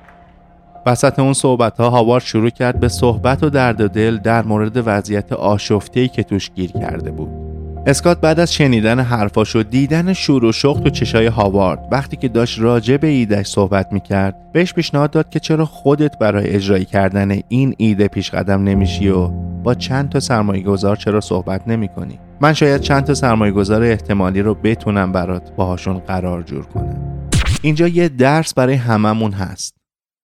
وسط 0.86 1.20
اون 1.20 1.34
صحبت 1.34 1.78
ها 1.78 1.90
هاوارد 1.90 2.24
شروع 2.24 2.50
کرد 2.50 2.80
به 2.80 2.88
صحبت 2.88 3.44
و 3.44 3.50
درد 3.50 3.82
و 3.82 3.88
دل 3.88 4.18
در 4.18 4.46
مورد 4.46 4.88
وضعیت 4.88 5.34
آشفتهی 5.34 6.08
که 6.08 6.24
توش 6.24 6.52
گیر 6.56 6.72
کرده 6.72 7.12
بود. 7.12 7.49
اسکات 7.90 8.22
بعد 8.22 8.40
از 8.40 8.54
شنیدن 8.54 9.00
حرفاش 9.00 9.56
و 9.56 9.64
دیدن 9.64 10.14
شور 10.14 10.46
و 10.46 10.52
شوق 10.52 10.80
تو 10.80 10.90
چشای 10.90 11.28
هاوارد. 11.28 11.88
وقتی 11.92 12.18
که 12.18 12.28
داشت 12.28 12.60
راجع 12.60 12.98
به 12.98 13.08
ایدهش 13.08 13.48
صحبت 13.48 13.94
می‌کرد 13.94 14.52
بهش 14.52 14.74
پیشنهاد 14.74 15.12
داد 15.12 15.30
که 15.30 15.40
چرا 15.40 15.66
خودت 15.66 16.20
برای 16.20 16.50
اجرای 16.50 16.86
کردن 16.86 17.42
این 17.48 17.76
ایده 17.78 18.08
پیش 18.08 18.32
قدم 18.32 18.64
نمیشی 18.64 19.10
و 19.10 19.28
با 19.64 19.74
چند 19.74 20.10
تا 20.10 20.20
سرمایه 20.20 20.64
گذار 20.64 20.96
چرا 20.96 21.22
صحبت 21.22 21.68
نمی 21.68 21.88
کنی؟ 21.88 22.20
من 22.42 22.54
شاید 22.54 22.82
چند 22.82 23.04
تا 23.04 23.14
سرمایه 23.14 23.52
گذار 23.52 23.84
احتمالی 23.84 24.42
رو 24.42 24.56
بتونم 24.56 25.12
برات 25.12 25.56
باهاشون 25.56 26.00
قرار 26.00 26.44
جور 26.44 26.66
کنم. 26.66 27.30
اینجا 27.62 27.88
یه 27.88 28.10
درس 28.10 28.54
برای 28.54 28.76
هممون 28.76 29.32
هست. 29.32 29.76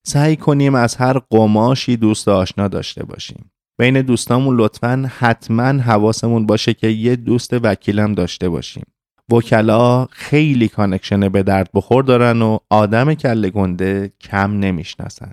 سعی 0.08 0.36
کنیم 0.36 0.76
از 0.76 0.96
هر 0.96 1.22
قماشی 1.30 1.98
دوست 1.98 2.28
آشنا 2.28 2.68
داشته 2.68 3.06
باشیم. 3.06 3.52
بین 3.78 4.02
دوستامون 4.02 4.58
لطفا 4.58 5.12
حتما 5.18 5.64
حواسمون 5.64 6.46
باشه 6.46 6.74
که 6.74 6.88
یه 6.88 7.16
دوست 7.16 7.54
وکیلم 7.54 8.14
داشته 8.14 8.50
باشیم. 8.50 8.84
وکلا 9.32 10.06
خیلی 10.06 10.68
connection 10.68 11.30
به 11.30 11.44
درد 11.44 11.70
بخور 11.74 12.04
دارن 12.04 12.42
و 12.42 12.58
آدم 12.70 13.14
کله 13.14 13.50
گنده 13.50 14.12
کم 14.22 14.60
نمی‌شناسن. 14.60 15.32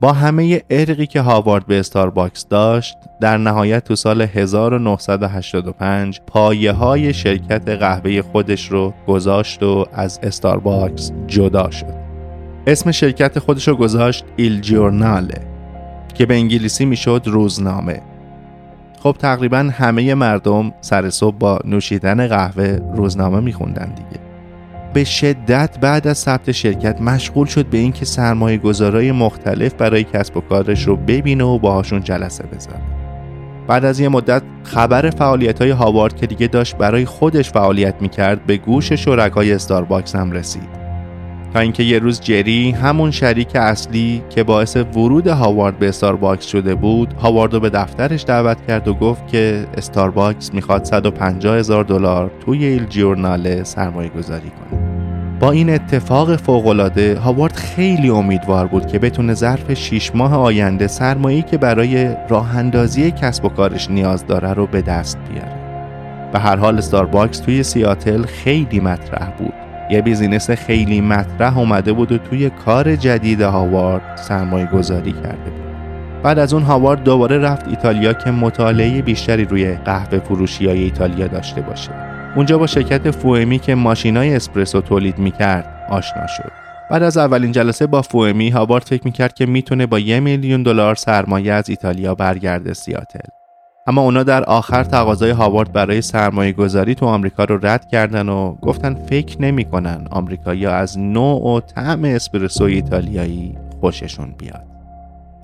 با 0.00 0.12
همه 0.12 0.62
عرقی 0.70 1.06
که 1.06 1.20
هاوارد 1.20 1.66
به 1.66 1.78
استارباکس 1.78 2.48
داشت 2.48 2.94
در 3.20 3.36
نهایت 3.36 3.84
تو 3.84 3.96
سال 3.96 4.22
1985 4.22 6.20
پایه 6.26 6.72
های 6.72 7.14
شرکت 7.14 7.68
قهوه 7.68 8.22
خودش 8.22 8.72
رو 8.72 8.94
گذاشت 9.06 9.62
و 9.62 9.86
از 9.92 10.20
استارباکس 10.22 11.12
جدا 11.26 11.70
شد. 11.70 11.94
اسم 12.66 12.90
شرکت 12.90 13.38
خودش 13.38 13.68
رو 13.68 13.76
گذاشت 13.76 14.24
ایل 14.36 14.60
جورناله 14.60 15.47
که 16.14 16.26
به 16.26 16.34
انگلیسی 16.34 16.84
می‌شد 16.84 17.22
روزنامه. 17.26 18.00
خب 19.02 19.16
تقریبا 19.18 19.70
همه 19.72 20.14
مردم 20.14 20.72
سر 20.80 21.10
صبح 21.10 21.36
با 21.38 21.58
نوشیدن 21.64 22.26
قهوه 22.26 22.78
روزنامه 22.94 23.40
میخوندن 23.40 23.94
دیگه. 23.94 24.20
به 24.94 25.04
شدت 25.04 25.78
بعد 25.80 26.06
از 26.06 26.18
ثبت 26.18 26.52
شرکت 26.52 27.00
مشغول 27.00 27.46
شد 27.46 27.66
به 27.66 27.78
اینکه 27.78 28.04
سرمایه 28.04 28.58
گذارای 28.58 29.12
مختلف 29.12 29.74
برای 29.74 30.04
کسب 30.04 30.36
و 30.36 30.40
کارش 30.40 30.86
رو 30.86 30.96
ببینه 30.96 31.44
و 31.44 31.58
باهاشون 31.58 32.02
جلسه 32.02 32.44
بذاره. 32.44 32.80
بعد 33.66 33.84
از 33.84 34.00
یه 34.00 34.08
مدت 34.08 34.42
خبر 34.62 35.10
فعالیت 35.10 35.62
های 35.62 35.70
هاوارد 35.70 36.16
که 36.16 36.26
دیگه 36.26 36.46
داشت 36.46 36.76
برای 36.76 37.04
خودش 37.04 37.50
فعالیت 37.50 37.94
می‌کرد 38.00 38.46
به 38.46 38.56
گوش 38.56 38.92
شرکای 38.92 39.52
استارباکس 39.52 40.16
هم 40.16 40.32
رسید. 40.32 40.87
تا 41.54 41.60
اینکه 41.60 41.82
یه 41.82 41.98
روز 41.98 42.20
جری 42.20 42.70
همون 42.70 43.10
شریک 43.10 43.56
اصلی 43.56 44.22
که 44.30 44.42
باعث 44.42 44.76
ورود 44.76 45.26
هاوارد 45.26 45.78
به 45.78 45.88
استارباکس 45.88 46.46
شده 46.46 46.74
بود 46.74 47.12
هاوارد 47.12 47.54
رو 47.54 47.60
به 47.60 47.70
دفترش 47.70 48.24
دعوت 48.24 48.66
کرد 48.66 48.88
و 48.88 48.94
گفت 48.94 49.28
که 49.28 49.66
استارباکس 49.76 50.54
می‌خواد 50.54 50.84
150 50.84 51.56
هزار 51.56 51.84
دلار 51.84 52.30
توی 52.46 52.64
Il 52.64 52.84
Giornale 52.84 53.64
سرمایه 53.64 54.08
گذاری 54.08 54.50
کنه 54.50 54.80
با 55.40 55.50
این 55.50 55.70
اتفاق 55.70 56.36
فوقالعاده 56.36 57.18
هاوارد 57.18 57.56
خیلی 57.56 58.10
امیدوار 58.10 58.66
بود 58.66 58.86
که 58.86 58.98
بتونه 58.98 59.34
ظرف 59.34 59.74
6 59.74 60.14
ماه 60.14 60.34
آینده 60.34 60.86
سرمایه‌ای 60.86 61.42
که 61.42 61.58
برای 61.58 62.14
راه 62.28 62.56
اندازی 62.56 63.10
کسب 63.10 63.44
و 63.44 63.48
کارش 63.48 63.90
نیاز 63.90 64.26
داره 64.26 64.52
رو 64.52 64.66
به 64.66 64.82
دست 64.82 65.18
بیاره. 65.28 65.58
به 66.32 66.38
هر 66.38 66.56
حال 66.56 66.78
استارباکس 66.78 67.38
توی 67.38 67.62
سیاتل 67.62 68.22
خیلی 68.22 68.80
مطرح 68.80 69.30
بود 69.30 69.67
یه 69.90 70.02
business 70.02 70.50
خیلی 70.50 71.00
مطرح 71.00 71.58
اومده 71.58 71.92
بود 71.92 72.12
و 72.12 72.18
توی 72.18 72.50
کار 72.50 72.96
جدید 72.96 73.40
هاوارد 73.40 74.16
سرمایه 74.16 74.66
گذاری 74.66 75.12
کرده 75.12 75.50
بود. 75.50 75.68
بعد 76.22 76.38
از 76.38 76.54
اون 76.54 76.62
هاوارد 76.62 77.02
دوباره 77.02 77.38
رفت 77.38 77.68
ایتالیا 77.68 78.12
که 78.12 78.30
مطالعه 78.30 79.02
بیشتری 79.02 79.44
روی 79.44 79.74
قهوه 79.74 80.18
فروشی 80.18 80.66
های 80.66 80.82
ایتالیا 80.82 81.26
داشته 81.26 81.60
باشه. 81.60 81.90
اونجا 82.36 82.58
با 82.58 82.66
شرکت 82.66 83.10
فوئمی 83.10 83.58
که 83.58 83.74
ماشینای 83.74 84.36
اسپرسو 84.36 84.80
تولید 84.80 85.18
می‌کرد 85.18 85.86
آشنا 85.90 86.26
شد. 86.26 86.52
بعد 86.90 87.02
از 87.02 87.16
اولین 87.16 87.52
جلسه 87.52 87.86
با 87.86 88.02
فوئمی 88.02 88.50
هاوارد 88.50 88.84
فکر 88.84 89.02
می‌کرد 89.04 89.34
که 89.34 89.46
می‌تونه 89.46 89.86
با 89.86 89.98
یه 89.98 90.20
میلیون 90.20 90.62
دلار 90.62 90.94
سرمایه 90.94 91.52
از 91.52 91.68
ایتالیا 91.68 92.14
برگرده 92.14 92.74
سیاتل. 92.74 93.37
اما 93.88 94.00
اونا 94.00 94.22
در 94.22 94.44
آخر 94.44 94.84
تقاضای 94.84 95.30
هاوارد 95.30 95.72
برای 95.72 96.02
سرمایه 96.02 96.52
گذاری 96.52 96.94
تو 96.94 97.06
آمریکا 97.06 97.44
رو 97.44 97.66
رد 97.66 97.88
کردن 97.88 98.28
و 98.28 98.54
گفتن 98.54 98.94
فکر 98.94 99.42
نمی‌کنن 99.42 100.06
آمریکایی 100.10 100.66
از 100.66 100.98
نوع 100.98 101.42
و 101.42 101.60
طعم 101.60 102.04
اسپرسو 102.04 102.64
ایتالیایی 102.64 103.54
خوششون 103.80 104.34
بیاد. 104.38 104.64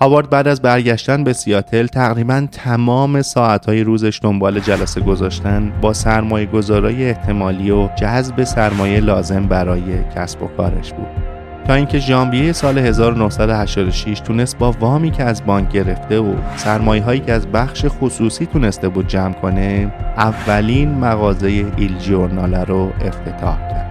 هاوارد 0.01 0.29
بعد 0.29 0.47
از 0.47 0.61
برگشتن 0.61 1.23
به 1.23 1.33
سیاتل 1.33 1.87
تقریبا 1.87 2.47
تمام 2.51 3.21
ساعتهای 3.21 3.83
روزش 3.83 4.19
دنبال 4.23 4.59
جلسه 4.59 5.01
گذاشتن 5.01 5.71
با 5.81 5.93
سرمایه 5.93 6.45
گذارای 6.45 7.09
احتمالی 7.09 7.71
و 7.71 7.87
جذب 7.95 8.43
سرمایه 8.43 8.99
لازم 8.99 9.47
برای 9.47 10.03
کسب 10.15 10.43
و 10.43 10.47
کارش 10.47 10.93
بود. 10.93 11.34
تا 11.67 11.73
اینکه 11.73 11.99
ژانویه 11.99 12.51
سال 12.51 12.77
1986 12.77 14.19
تونست 14.19 14.57
با 14.57 14.71
وامی 14.71 15.11
که 15.11 15.23
از 15.23 15.45
بانک 15.45 15.71
گرفته 15.71 16.19
و 16.19 16.35
سرمایه 16.55 17.03
هایی 17.03 17.19
که 17.19 17.33
از 17.33 17.47
بخش 17.47 17.85
خصوصی 17.87 18.45
تونسته 18.45 18.89
بود 18.89 19.07
جمع 19.07 19.33
کنه 19.33 19.93
اولین 20.17 20.93
مغازه 20.93 21.47
ایل 21.47 21.97
جورناله 21.97 22.63
رو 22.63 22.93
افتتاح 23.01 23.57
کرد 23.57 23.85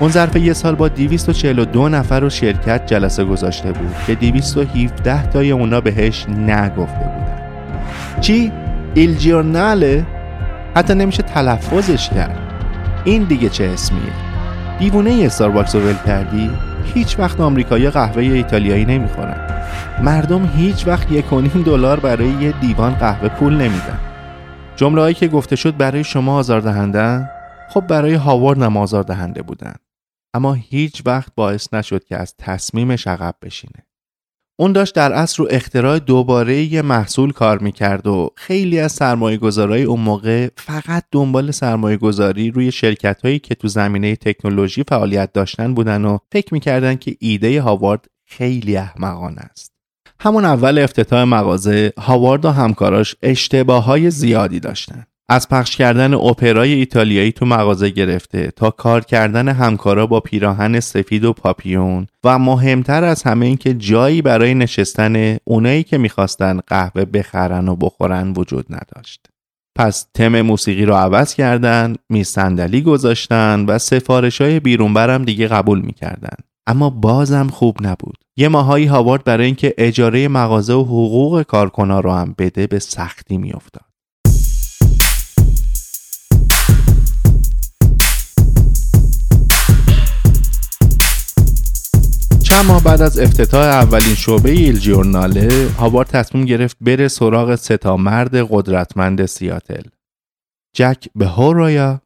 اون 0.00 0.10
ظرف 0.10 0.36
یه 0.36 0.52
سال 0.52 0.74
با 0.74 0.88
242 0.88 1.88
نفر 1.88 2.24
و 2.24 2.30
شرکت 2.30 2.86
جلسه 2.86 3.24
گذاشته 3.24 3.72
بود 3.72 3.94
که 4.06 4.14
217 4.14 5.26
تای 5.26 5.50
اونا 5.50 5.80
بهش 5.80 6.26
نگفته 6.28 6.98
بودن 6.98 7.38
چی؟ 8.20 8.52
ایل 8.94 9.16
جورناله؟ 9.16 10.06
حتی 10.76 10.94
نمیشه 10.94 11.22
تلفظش 11.22 12.08
کرد 12.08 12.38
این 13.04 13.24
دیگه 13.24 13.48
چه 13.48 13.64
اسمیه؟ 13.64 14.12
دیوونه 14.78 15.22
استارباکس 15.24 15.74
رو 15.74 15.80
ول 15.80 15.96
کردی؟ 16.06 16.50
هیچ 16.94 17.18
وقت 17.18 17.40
آمریکایی 17.40 17.90
قهوه 17.90 18.22
ایتالیایی 18.22 18.84
نمی‌خورن. 18.84 19.64
مردم 20.02 20.46
هیچ 20.56 20.86
وقت 20.86 21.12
یک 21.12 21.24
دلار 21.64 22.00
برای 22.00 22.28
یه 22.28 22.52
دیوان 22.52 22.94
قهوه 22.94 23.28
پول 23.28 23.52
نمیدن. 23.52 23.98
جمله 24.76 25.14
که 25.14 25.28
گفته 25.28 25.56
شد 25.56 25.76
برای 25.76 26.04
شما 26.04 26.36
آزاردهنده؟ 26.36 27.30
خب 27.70 27.80
برای 27.80 28.14
هاوارد 28.14 28.62
هم 28.62 28.76
آزاردهنده 28.76 29.42
بودن. 29.42 29.74
اما 30.34 30.52
هیچ 30.52 31.02
وقت 31.06 31.32
باعث 31.34 31.74
نشد 31.74 32.04
که 32.04 32.16
از 32.16 32.34
تصمیمش 32.38 33.06
عقب 33.06 33.34
بشینه. 33.42 33.87
اون 34.60 34.72
داشت 34.72 34.94
در 34.94 35.12
اصل 35.12 35.42
رو 35.42 35.48
اختراع 35.50 35.98
دوباره 35.98 36.62
یه 36.62 36.82
محصول 36.82 37.32
کار 37.32 37.58
می‌کرد 37.58 38.06
و 38.06 38.30
خیلی 38.36 38.78
از 38.78 38.92
سرمایه 38.92 39.36
گذارای 39.36 39.82
اون 39.82 40.00
موقع 40.00 40.48
فقط 40.56 41.04
دنبال 41.12 41.50
سرمایه 41.50 41.96
گذاری 41.96 42.50
روی 42.50 42.72
شرکت 42.72 43.22
هایی 43.22 43.38
که 43.38 43.54
تو 43.54 43.68
زمینه 43.68 44.16
تکنولوژی 44.16 44.84
فعالیت 44.88 45.32
داشتن 45.32 45.74
بودن 45.74 46.04
و 46.04 46.18
فکر 46.32 46.54
می‌کردن 46.54 46.96
که 46.96 47.16
ایده 47.20 47.62
هاوارد 47.62 48.06
خیلی 48.26 48.76
احمقانه 48.76 49.40
است. 49.40 49.72
همون 50.20 50.44
اول 50.44 50.78
افتتاح 50.78 51.24
مغازه 51.24 51.92
هاوارد 51.98 52.44
و 52.44 52.50
همکاراش 52.50 53.16
اشتباه 53.22 53.84
های 53.84 54.10
زیادی 54.10 54.60
داشتن. 54.60 55.06
از 55.30 55.48
پخش 55.48 55.76
کردن 55.76 56.14
اپرای 56.14 56.72
ایتالیایی 56.72 57.32
تو 57.32 57.46
مغازه 57.46 57.90
گرفته 57.90 58.50
تا 58.56 58.70
کار 58.70 59.04
کردن 59.04 59.48
همکارا 59.48 60.06
با 60.06 60.20
پیراهن 60.20 60.80
سفید 60.80 61.24
و 61.24 61.32
پاپیون 61.32 62.06
و 62.24 62.38
مهمتر 62.38 63.04
از 63.04 63.22
همه 63.22 63.46
این 63.46 63.56
که 63.56 63.74
جایی 63.74 64.22
برای 64.22 64.54
نشستن 64.54 65.36
اونایی 65.44 65.82
که 65.82 65.98
می‌خواستن 65.98 66.60
قهوه 66.66 67.04
بخرن 67.04 67.68
و 67.68 67.76
بخورن 67.76 68.32
وجود 68.36 68.66
نداشت. 68.70 69.26
پس 69.78 70.06
تم 70.14 70.40
موسیقی 70.40 70.84
رو 70.84 70.94
عوض 70.94 71.34
کردن، 71.34 71.94
میز 72.10 72.28
صندلی 72.28 72.82
گذاشتن 72.82 73.64
و 73.68 73.78
سفارش 73.78 74.40
های 74.40 74.60
بیرونبرم 74.60 75.24
دیگه 75.24 75.48
قبول 75.48 75.80
می‌کردن. 75.80 76.36
اما 76.66 76.90
بازم 76.90 77.46
خوب 77.46 77.76
نبود. 77.80 78.16
یه 78.36 78.48
ماهایی 78.48 78.86
هاوارد 78.86 79.24
برای 79.24 79.46
اینکه 79.46 79.74
اجاره 79.78 80.28
مغازه 80.28 80.74
و 80.74 80.82
حقوق 80.82 81.42
کارکنا 81.42 82.00
رو 82.00 82.12
هم 82.12 82.34
بده 82.38 82.66
به 82.66 82.78
سختی 82.78 83.38
میافتاد. 83.38 83.87
چند 92.48 92.66
ماه 92.66 92.84
بعد 92.84 93.02
از 93.02 93.18
افتتاح 93.18 93.64
اولین 93.64 94.14
شعبه 94.14 94.50
ایل 94.50 94.78
جورناله 94.78 95.68
هاوارد 95.78 96.08
تصمیم 96.08 96.44
گرفت 96.44 96.76
بره 96.80 97.08
سراغ 97.08 97.54
ستا 97.54 97.96
مرد 97.96 98.36
قدرتمند 98.50 99.26
سیاتل. 99.26 99.82
جک 100.76 101.08
هورایا، 101.20 102.00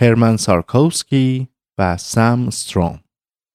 هرمن 0.00 0.36
سارکوسکی 0.36 1.48
و 1.78 1.96
سم 1.96 2.50
استروم. 2.50 3.00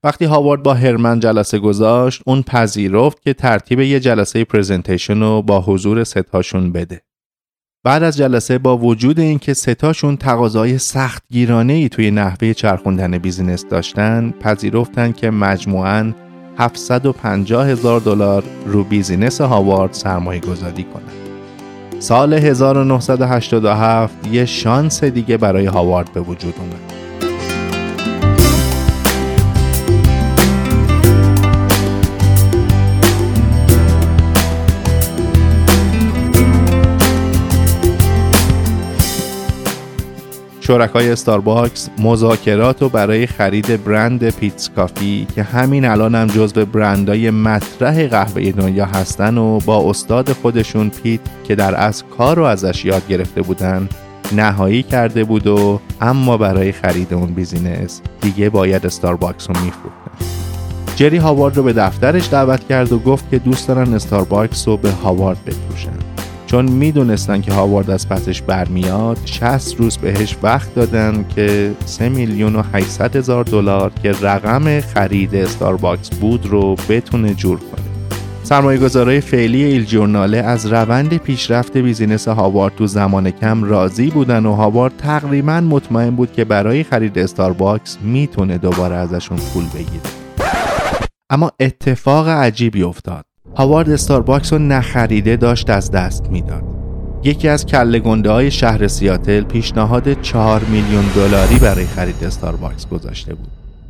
وقتی 0.03 0.25
هاوارد 0.25 0.63
با 0.63 0.73
هرمن 0.73 1.19
جلسه 1.19 1.59
گذاشت 1.59 2.21
اون 2.25 2.41
پذیرفت 2.41 3.21
که 3.21 3.33
ترتیب 3.33 3.79
یه 3.79 3.99
جلسه 3.99 4.43
presentation 4.43 5.19
رو 5.19 5.41
با 5.41 5.61
حضور 5.61 6.03
ستاشون 6.03 6.71
بده. 6.71 7.01
بعد 7.85 8.03
از 8.03 8.17
جلسه 8.17 8.57
با 8.57 8.77
وجود 8.77 9.19
اینکه 9.19 9.53
ستاشون 9.53 10.17
تقاضای 10.17 10.77
سخت 10.77 11.23
گیرانه 11.31 11.73
ای 11.73 11.89
توی 11.89 12.11
نحوه 12.11 12.53
چرخوندن 12.53 13.17
business 13.17 13.65
داشتن 13.65 14.33
پذیرفتن 14.39 15.11
که 15.11 15.29
مجموعاً 15.31 16.11
750 16.57 17.67
هزار 17.67 17.99
دلار 17.99 18.43
رو 18.65 18.83
business 18.83 19.41
هاوارد 19.41 19.93
سرمایه 19.93 20.41
گذاری 20.41 20.83
کنند. 20.83 21.99
سال 21.99 22.33
1987 22.33 24.27
یه 24.27 24.45
شانس 24.45 25.03
دیگه 25.03 25.37
برای 25.37 25.65
هاوارد 25.65 26.13
به 26.13 26.21
وجود 26.21 26.53
اومد. 26.59 27.04
شرکای 40.67 41.11
استارباکس 41.11 41.89
مذاکراتو 41.97 42.89
برای 42.89 43.27
خرید 43.27 43.83
برند 43.83 44.29
Peet's 44.29 44.69
Coffee 44.69 45.27
که 45.35 45.43
همین 45.43 45.85
الان 45.85 46.15
هم 46.15 46.27
جزو 46.27 46.65
برندهای 46.65 47.29
مطرح 47.29 48.07
قهوه 48.07 48.51
دنیا 48.51 48.85
هستن 48.85 49.37
و 49.37 49.59
با 49.59 49.89
استاد 49.89 50.31
خودشون 50.31 50.89
پیت 50.89 51.19
که 51.43 51.55
راز 51.55 52.03
کار 52.17 52.35
رو 52.35 52.43
ازش 52.43 52.85
یاد 52.85 53.07
گرفته 53.07 53.41
بودن 53.41 53.89
نهایی 54.31 54.83
کرده 54.83 55.23
بود 55.23 55.47
و 55.47 55.79
اما 56.01 56.37
برای 56.37 56.71
خرید 56.71 57.13
اون 57.13 57.33
business 57.33 58.01
دیگه 58.21 58.49
باید 58.49 58.85
استارباکس 58.85 59.49
رو 59.49 59.55
میفروختن. 59.55 60.25
جری 60.95 61.17
هاوارد 61.17 61.57
رو 61.57 61.63
به 61.63 61.73
دفترش 61.73 62.29
دعوت 62.31 62.67
کرد 62.67 62.91
و 62.91 62.99
گفت 62.99 63.29
که 63.31 63.39
دوست 63.39 63.67
دارن 63.67 63.93
استارباکس 63.93 64.67
رو 64.67 64.77
به 64.77 64.91
هاوارد 64.91 65.45
بفروشن. 65.45 66.04
چون 66.55 66.71
می‌دونستن 66.71 67.41
که 67.41 67.53
هاوارد 67.53 67.89
از 67.89 68.09
پسش 68.09 68.41
برمیاد 68.41 69.17
60 69.25 69.79
روز 69.79 69.97
بهش 69.97 70.37
وقت 70.43 70.75
دادن 70.75 71.25
که 71.35 71.71
3 71.85 72.09
میلیون 72.09 72.55
و 72.55 72.63
800 72.73 73.15
هزار 73.15 73.43
دلار 73.43 73.91
که 74.03 74.11
رقم 74.11 74.79
خرید 74.81 75.35
استارباکس 75.35 76.09
بود 76.09 76.45
رو 76.45 76.75
بتونه 76.89 77.33
جور 77.33 77.59
کنه. 77.59 77.85
سرمایه 78.43 79.19
فعلی 79.19 79.63
ایل 79.63 79.85
جورناله 79.85 80.37
از 80.37 80.65
روند 80.65 81.17
پیشرفت 81.17 81.77
business 81.77 82.27
هاوارد 82.27 82.75
تو 82.75 82.87
زمان 82.87 83.31
کم 83.31 83.63
راضی 83.63 84.09
بودن 84.09 84.45
و 84.45 84.53
هاوارد 84.53 84.97
تقریبا 84.97 85.61
مطمئن 85.61 86.15
بود 86.15 86.31
که 86.31 86.45
برای 86.45 86.83
خرید 86.83 87.19
استارباکس 87.19 87.97
می‌تونه 88.01 88.57
دوباره 88.57 88.95
ازشون 88.95 89.37
پول 89.37 89.65
بگیره. 89.75 90.03
اما 91.29 91.51
اتفاق 91.59 92.27
عجیبی 92.27 92.83
افتاد. 92.83 93.25
هاوارد 93.57 93.89
استارباکس 93.89 94.53
رو 94.53 94.59
نخریده 94.59 95.35
داشت 95.35 95.69
از 95.69 95.91
دست 95.91 96.29
می‌داد. 96.29 96.63
یکی 97.23 97.47
از 97.47 97.65
کله 97.65 98.01
های 98.25 98.51
شهر 98.51 98.87
سیاتل 98.87 99.41
پیشنهاد 99.41 100.21
4 100.21 100.63
میلیون 100.63 101.05
دلاری 101.15 101.59
برای 101.59 101.85
خرید 101.85 102.23
استارباکس 102.23 102.87
گذاشته 102.87 103.33
بود. 103.33 103.47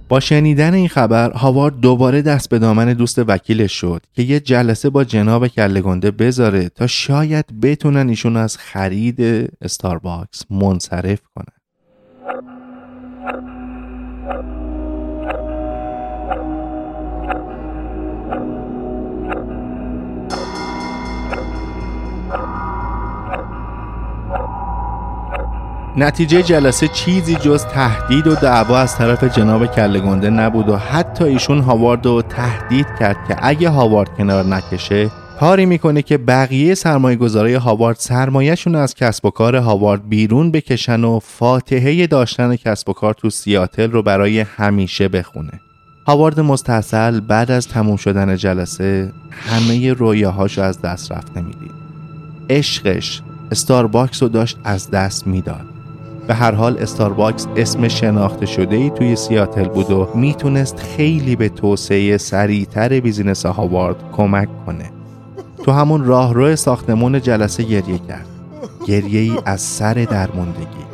با 0.09 0.19
شنیدن 0.19 0.73
این 0.73 0.87
خبر 0.87 1.31
هاوارد 1.31 1.79
دوباره 1.79 2.21
دست 2.21 2.49
به 2.49 2.59
دامن 2.59 2.93
دوست 2.93 3.19
وکیلش 3.19 3.71
شد 3.71 4.01
که 4.13 4.21
یه 4.21 4.39
جلسه 4.39 4.89
با 4.89 5.03
جناب 5.03 5.47
کله 5.47 5.81
بذاره 6.11 6.69
تا 6.69 6.87
شاید 6.87 7.59
بتونن 7.61 8.09
ایشون 8.09 8.37
از 8.37 8.57
خرید 8.57 9.49
استارباکس 9.61 10.43
منصرف 10.49 11.19
کنن. 11.35 11.54
نتیجه 25.97 26.43
جلسه 26.43 26.87
چیزی 26.87 27.35
جز 27.35 27.65
تهدید 27.65 28.27
و 28.27 28.35
دعوا 28.35 28.77
از 28.77 28.97
طرف 28.97 29.23
جناب 29.23 29.65
کلگنده 29.65 30.29
نبود 30.29 30.69
و 30.69 30.77
حتی 30.77 31.23
ایشون 31.23 31.59
هاوارد 31.59 32.05
رو 32.05 32.21
تهدید 32.21 32.87
کرد 32.99 33.17
که 33.27 33.37
اگه 33.41 33.69
هاوارد 33.69 34.09
کنار 34.17 34.45
نکشه 34.45 35.11
کاری 35.39 35.65
می‌کنه 35.65 36.01
که 36.01 36.17
بقیه 36.17 36.75
سرمایه 36.75 37.17
گذاری 37.17 37.53
هاوارد 37.53 37.97
سرمایهشون 37.99 38.75
از 38.75 38.95
کسب 38.95 39.25
و 39.25 39.29
کار 39.29 39.55
هاوارد 39.55 40.09
بیرون 40.09 40.51
بکشن 40.51 41.03
و 41.03 41.19
فاتحه 41.19 42.07
داشتن 42.07 42.55
کسب 42.55 42.89
و 42.89 42.93
کار 42.93 43.13
تو 43.13 43.29
سیاتل 43.29 43.91
رو 43.91 44.03
برای 44.03 44.39
همیشه 44.39 45.07
بخونه. 45.07 45.59
هاوارد 46.07 46.39
مستصل 46.39 47.19
بعد 47.19 47.51
از 47.51 47.67
تموم 47.67 47.95
شدن 47.95 48.35
جلسه 48.35 49.11
همه 49.31 49.93
رویاهاشو 49.93 50.61
از 50.61 50.81
دست 50.81 51.11
رفته 51.11 51.41
می‌دید. 51.41 51.71
عشقش 52.49 53.21
استارباکس 53.51 54.23
رو 54.23 54.29
داشت 54.29 54.57
از 54.63 54.91
دست 54.91 55.27
می‌داد. 55.27 55.74
به 56.27 56.33
هر 56.33 56.51
حال 56.51 56.77
استارباکس 56.77 57.47
اسم 57.55 57.87
شناخته 57.87 58.45
شده 58.45 58.75
ای 58.75 58.89
توی 58.89 59.15
سیاتل 59.15 59.67
بود 59.67 59.91
و 59.91 60.09
می‌تونست 60.15 60.79
خیلی 60.79 61.35
به 61.35 61.49
توسعه 61.49 62.17
سریعتر 62.17 62.99
business 62.99 63.45
هاوارد 63.45 63.95
کمک 64.11 64.49
کنه. 64.65 64.91
تو 65.63 65.71
همون 65.71 66.05
راهرو 66.05 66.55
ساختمون 66.55 67.21
جلسه 67.21 67.63
گریه 67.63 67.97
کرد. 67.97 68.27
گریه 68.87 69.19
ای 69.19 69.33
از 69.45 69.61
سر 69.61 69.93
درموندگی 69.93 70.85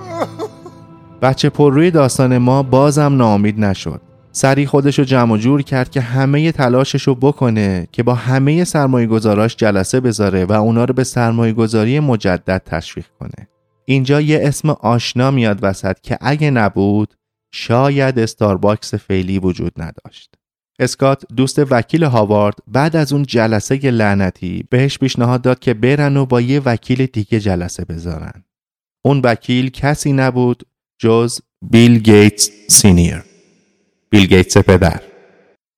بچه 1.22 1.50
پر 1.50 1.74
روی 1.74 1.92
داستان 1.92 2.38
ما 2.38 2.64
بازم 2.64 3.16
ناامید 3.18 3.60
نشد. 3.60 4.02
سریع 4.32 4.66
خودش 4.66 5.00
رو 5.00 5.06
جمع 5.06 5.38
جور 5.38 5.62
کرد 5.62 5.90
که 5.90 6.02
همه 6.02 6.52
تلاشش 6.52 7.04
رو 7.04 7.16
بکنه 7.16 7.88
که 7.92 8.04
با 8.04 8.14
همه 8.14 8.64
سرمایه 8.64 9.08
گذاراش 9.08 9.56
جلسه 9.56 10.00
بذاره 10.00 10.46
و 10.46 10.52
اونا 10.52 10.86
رو 10.86 10.94
به 10.94 11.04
سرمایه 11.04 11.54
گذاری 11.54 12.00
مجدد 12.00 12.62
تشویق 12.66 13.06
کنه. 13.20 13.48
اینجا 13.92 14.22
یه 14.22 14.40
اسم 14.42 14.70
آشنا 14.70 15.32
میاد 15.32 15.60
وسط 15.62 16.00
که 16.00 16.18
اگه 16.22 16.52
نبود 16.52 17.14
شاید 17.54 18.20
استارباکس 18.20 18.94
فعلی 18.94 19.40
وجود 19.40 19.72
نداشت. 19.78 20.36
اسکات 20.80 21.24
دوست 21.36 21.60
وکیل 21.60 22.04
هاوارد 22.04 22.56
بعد 22.68 22.96
از 22.96 23.14
اون 23.14 23.24
جلسه 23.24 23.76
لعنتی 23.76 24.66
بهش 24.70 24.98
پیشنهاد 24.98 25.42
داد 25.42 25.60
که 25.60 25.74
برن 25.74 26.18
و 26.18 26.26
با 26.26 26.42
یه 26.42 26.60
وکیل 26.60 27.06
دیگه 27.06 27.40
جلسه 27.40 27.86
بذارن. 27.86 28.44
اون 29.06 29.22
وکیل 29.24 29.70
کسی 29.70 30.14
نبود 30.14 30.64
جز 31.02 31.40
بیل 31.72 32.00
گیتس 32.00 32.50
senior. 32.68 33.24
بیل 34.10 34.26
گیتس 34.26 34.58
پدر. 34.58 35.02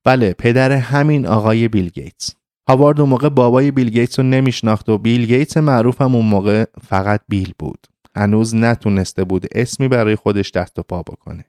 بله 0.06 0.34
پدر 0.34 0.71
همین 0.71 1.26
آقای 1.26 1.67
بیل 1.67 1.89
گیتس. 1.89 2.36
هاوارد 2.69 2.99
اون 2.99 3.10
موقع 3.10 3.30
بابای 3.30 3.71
بیل 3.71 3.89
گیتس 3.89 4.19
رو 4.19 4.26
نمیشناخت 4.26 4.89
و 4.89 4.97
بیل 4.97 5.26
گیتس 5.26 5.58
معروف 5.58 6.02
هم 6.02 6.15
اون 6.15 6.26
موقع 6.26 6.65
فقط 6.88 7.21
بیل 7.28 7.54
بود. 7.60 7.88
هنوز 8.15 8.56
نتونسته 8.56 9.23
بود 9.23 9.45
اسمی 9.56 9.88
برای 9.88 10.15
خودش 10.15 10.52
دست 10.52 10.80
و 10.80 10.84
پا 10.84 11.02
بکنه. 11.02 11.45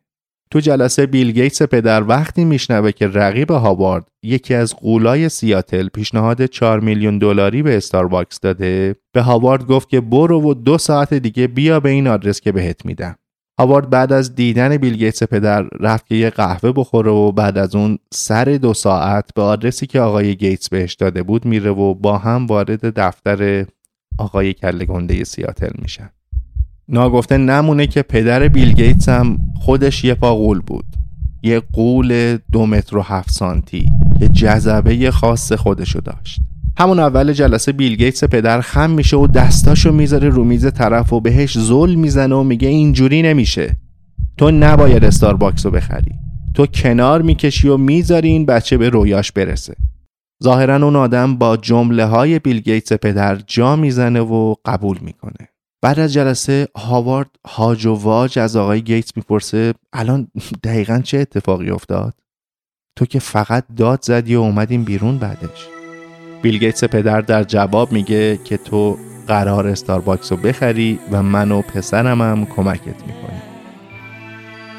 تو 0.54 0.60
جلسه 0.60 1.06
بیل 1.06 1.32
گیتس 1.32 1.62
پدر 1.62 2.02
وقتی 2.02 2.44
میشنوه 2.44 2.92
که 2.92 3.08
رقیب 3.08 3.50
هاوارد 3.50 4.08
یکی 4.22 4.54
از 4.54 4.76
غولای 4.76 5.28
سیاتل 5.28 5.88
پیشنهاد 5.88 6.46
4 6.46 6.80
میلیون 6.80 7.18
دلاری 7.18 7.62
به 7.62 7.76
استارباکس 7.76 8.40
داده 8.40 8.96
به 9.12 9.22
هاوارد 9.22 9.66
گفت 9.66 9.88
که 9.88 10.00
برو 10.00 10.42
و 10.42 10.54
دو 10.54 10.78
ساعت 10.78 11.14
دیگه 11.14 11.46
بیا 11.46 11.80
به 11.80 11.90
این 11.90 12.08
آدرس 12.08 12.40
که 12.40 12.52
بهت 12.52 12.86
میدم 12.86 13.16
هاوارد 13.60 13.90
بعد 13.90 14.12
از 14.12 14.34
دیدن 14.34 14.76
بیل 14.76 14.96
گیتس 14.96 15.22
پدر 15.22 15.62
رفت 15.80 16.06
که 16.06 16.14
یه 16.14 16.30
قهوه 16.30 16.72
بخوره 16.72 17.10
و 17.10 17.32
بعد 17.32 17.58
از 17.58 17.74
اون 17.74 17.98
سر 18.12 18.44
دو 18.44 18.74
ساعت 18.74 19.34
به 19.34 19.42
آدرسی 19.42 19.86
که 19.86 20.00
آقای 20.00 20.36
گیتس 20.36 20.68
بهش 20.68 20.94
داده 20.94 21.22
بود 21.22 21.44
میره 21.44 21.70
و 21.70 21.94
با 21.94 22.18
هم 22.18 22.46
وارد 22.46 23.00
دفتر 23.00 23.66
آقای 24.18 24.52
کله 24.52 25.24
سیاتل 25.24 25.72
میشن 25.82 26.10
ناگفته 26.88 27.36
نمونه 27.36 27.86
که 27.86 28.02
پدر 28.02 28.48
بیل 28.48 28.72
گیتس 28.72 29.08
هم 29.08 29.38
خودش 29.60 30.04
یه 30.04 30.14
پا 30.14 30.34
غول 30.34 30.60
بود. 30.60 30.84
یه 31.42 31.62
غول 31.72 32.38
دو 32.52 32.66
متر 32.66 32.96
و 32.96 33.02
هفت 33.02 33.30
سانتی 33.30 33.88
که 34.18 34.28
جذبه 34.28 35.10
خاص 35.10 35.52
خودشو 35.52 36.00
داشت. 36.00 36.40
همون 36.78 36.98
اول 36.98 37.32
جلسه 37.32 37.72
بیل 37.72 37.96
گیتس 37.96 38.24
پدر 38.24 38.60
خم 38.60 38.90
میشه 38.90 39.16
و 39.16 39.26
دستاشو 39.26 39.92
می‌ذاره 39.92 40.28
رو 40.28 40.44
میز 40.44 40.72
طرف 40.72 41.12
و 41.12 41.20
بهش 41.20 41.58
زل 41.58 41.94
می‌زنه 41.94 42.34
و 42.34 42.42
میگه 42.42 42.68
اینجوری 42.68 43.22
نمیشه. 43.22 43.76
تو 44.36 44.50
نباید 44.50 45.04
استارباکس 45.04 45.66
رو 45.66 45.72
بخری. 45.72 46.12
تو 46.54 46.66
کنار 46.66 47.22
می‌کشی 47.22 47.68
و 47.68 47.76
می‌ذاری 47.76 48.28
این 48.28 48.46
بچه 48.46 48.76
به 48.76 48.88
رویاش 48.88 49.32
برسه. 49.32 49.74
ظاهرا 50.44 50.76
اون 50.76 50.96
آدم 50.96 51.36
با 51.36 51.56
جمله 51.56 52.04
های 52.04 52.38
بیل 52.38 52.60
گیتس 52.60 52.92
پدر 52.92 53.36
جا 53.46 53.76
می‌زنه 53.76 54.20
و 54.20 54.54
قبول 54.64 54.98
می‌کنه. 55.00 55.48
بعد 55.84 55.98
از 55.98 56.12
جلسه 56.12 56.68
هاوارد 56.76 57.30
هاج 57.46 57.86
و 57.86 57.94
واج 57.94 58.38
از 58.38 58.56
آقای 58.56 58.82
گیتس 58.82 59.16
می‌پرسه 59.16 59.74
الان 59.92 60.28
دقیقا 60.64 61.00
چه 61.04 61.18
اتفاقی 61.18 61.70
افتاد؟ 61.70 62.14
تو 62.96 63.06
که 63.06 63.18
فقط 63.18 63.64
داد 63.76 64.02
زدی 64.02 64.36
و 64.36 64.40
اومدیم 64.40 64.84
بیرون 64.84 65.18
بعدش. 65.18 65.68
بیل 66.42 66.58
گیتس 66.58 66.84
پدر 66.84 67.20
در 67.20 67.44
جواب 67.44 67.92
میگه 67.92 68.36
که 68.44 68.56
تو 68.56 68.98
قراره 69.26 69.66
استارباکس 69.66 70.32
رو 70.32 70.38
بخری 70.38 70.98
و 71.10 71.22
من 71.22 71.52
و 71.52 71.62
پسرم 71.62 72.22
هم 72.22 72.46
کمکت 72.46 73.06
می‌کنیم. 73.06 73.42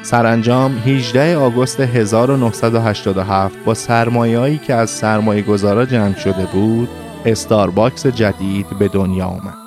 سرانجام 0.02 0.78
18 0.78 1.36
آگوست 1.36 1.80
1987 1.80 3.56
با 3.64 3.74
سرمایه‌ای 3.74 4.58
که 4.58 4.74
از 4.74 4.90
سرمایه 4.90 5.42
گذارا 5.42 5.86
جمع 5.86 6.14
شده 6.14 6.46
بود 6.52 6.88
استارباکس 7.24 8.06
جدید 8.06 8.66
به 8.78 8.88
دنیا 8.88 9.26
آمد. 9.26 9.65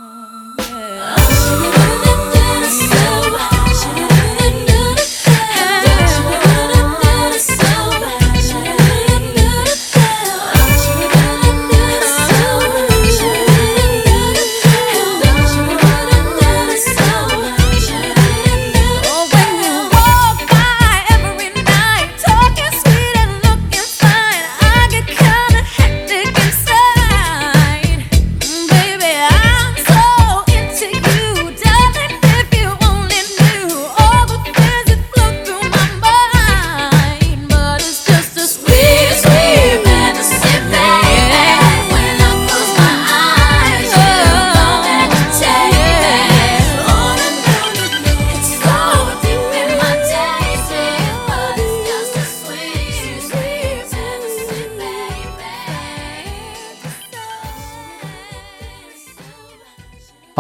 Yeah. 1.00 1.49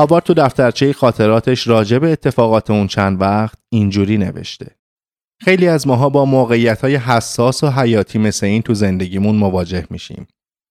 هاوارد 0.09 0.23
تو 0.23 0.33
دفترچه 0.33 0.93
خاطراتش 0.93 1.67
راجع 1.67 1.97
به 1.97 2.11
اتفاقات 2.11 2.69
اون 2.69 2.87
چند 2.87 3.21
وقت 3.21 3.57
اینجوری 3.69 4.17
نوشته. 4.17 4.75
خیلی 5.41 5.67
از 5.67 5.87
ماها 5.87 6.09
با 6.09 6.25
موقعیت 6.25 6.81
های 6.81 6.95
حساس 6.95 7.63
و 7.63 7.69
حیاتی 7.69 8.19
مثل 8.19 8.45
این 8.45 8.61
تو 8.61 8.73
زندگیمون 8.73 9.35
مواجه 9.35 9.87
میشیم. 9.89 10.27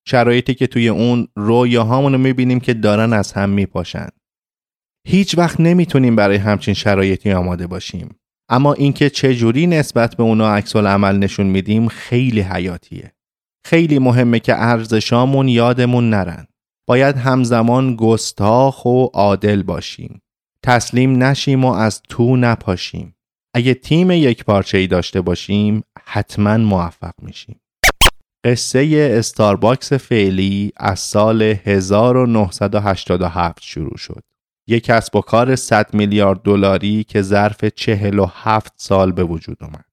شرایطی 0.07 0.55
که 0.55 0.67
توی 0.67 0.89
اون 0.89 1.29
رویاهامون 1.37 2.13
رو 2.13 2.19
می‌بینیم 2.19 2.61
که 2.61 2.75
دارن 2.75 3.13
از 3.13 3.33
هم 3.33 3.51
میپاشن. 3.51 4.09
هیچ 5.07 5.39
وقت 5.39 5.61
نمی‌تونیم 5.61 6.17
برای 6.17 6.37
همچین 6.37 6.75
شرایطی 6.75 7.33
آماده 7.33 7.67
باشیم. 7.67 8.17
اما 8.49 8.73
اینکه 8.73 9.11
چه 9.11 9.35
جوری 9.35 9.67
نسبت 9.67 10.17
به 10.17 10.23
اونا 10.23 10.55
عکس 10.55 10.77
عمل 10.77 11.17
نشون 11.17 11.47
میدیم 11.47 11.89
خیلی 11.89 12.41
حیاتیه. 12.41 13.13
خیلی 13.67 13.99
مهمه 13.99 14.41
که 14.41 14.55
ارزشامون 14.57 15.49
یادمون 15.49 16.11
نرن. 16.11 16.47
باید 16.89 17.17
همزمان 17.17 17.97
گستاخ 17.97 18.85
و 18.85 19.05
عادل 19.05 19.63
باشیم. 19.63 20.23
تسلیم 20.63 21.23
نشیم 21.23 21.65
و 21.65 21.73
از 21.73 22.03
تو 22.09 22.37
نپاشیم. 22.37 23.17
اگه 23.55 23.75
تیم 23.75 24.11
یک 24.11 24.45
پارچه 24.45 24.79
ای 24.79 24.87
داشته 24.87 25.21
باشیم 25.21 25.83
حتما 26.05 26.57
موفق 26.57 27.13
میشیم. 27.23 27.61
قصه 28.45 29.11
استارباکس 29.19 29.93
فعلی 29.93 30.73
از 30.77 31.01
سال 31.01 31.43
1987 31.43 33.63
شروع 33.63 33.97
شد. 33.97 34.23
یک 34.69 34.85
کسب 34.85 35.17
و 35.17 35.21
کار 35.21 35.57
100 35.57 35.95
میلیارد 35.95 36.43
دلاری 36.43 37.05
که 37.05 37.23
ظرف 37.23 37.65
47 37.65 38.73
سال 38.77 39.13
به 39.13 39.25
وجود 39.25 39.57
اومد. 39.61 39.88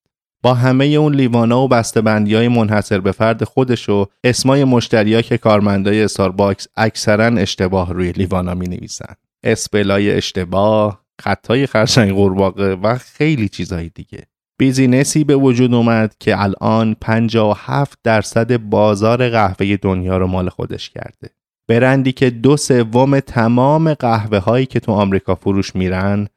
با 0.46 0.54
همه 0.54 0.86
اون 0.86 1.16
لیوانا 1.16 1.62
و 1.62 1.68
بسته‌بندی 1.68 2.36
های 2.36 2.48
منحصر 2.48 3.00
به 3.00 3.12
فرد 3.12 3.44
خودش 3.44 3.90
و 3.90 4.06
اسمای 4.24 4.64
مشتریا 4.64 5.22
که 5.22 5.38
کارمندای 5.38 6.04
استارباکس 6.04 6.68
اکثرا 6.76 7.26
اشتباه 7.26 7.94
روی 7.94 8.12
لیوانا 8.12 8.54
می 8.54 8.68
نویسن 8.68 9.16
spell 9.44 10.00
ای 10.00 10.12
اشتباه 10.12 11.06
خطای 11.22 11.68
خرچنگ 11.68 12.12
قورباغه 12.12 12.76
و 12.76 12.98
خیلی 12.98 13.50
چیزهای 13.50 13.90
دیگه. 13.90 14.24
business 14.60 15.17
ی 15.17 15.24
به 15.24 15.36
وجود 15.36 15.74
اومد 15.74 16.16
که 16.20 16.42
الان 16.42 16.96
57 17.02 18.00
درصد 18.04 18.58
بازار 18.58 19.30
قهوه 19.30 19.78
دنیا 19.78 20.18
رو 20.18 20.28
مال 20.28 20.50
خودش 20.50 20.90
کرده. 20.90 21.30
برندی 21.70 22.12
که 22.12 22.30
دو 22.30 22.58
سوم 22.58 23.20
تمام 23.20 23.94
قهوه 23.94 24.38
هایی 24.38 24.66
که 24.66 24.80
تو 24.80 24.92
آمریکا 24.92 25.36
فروش 25.36 25.76
میرن 25.76 26.28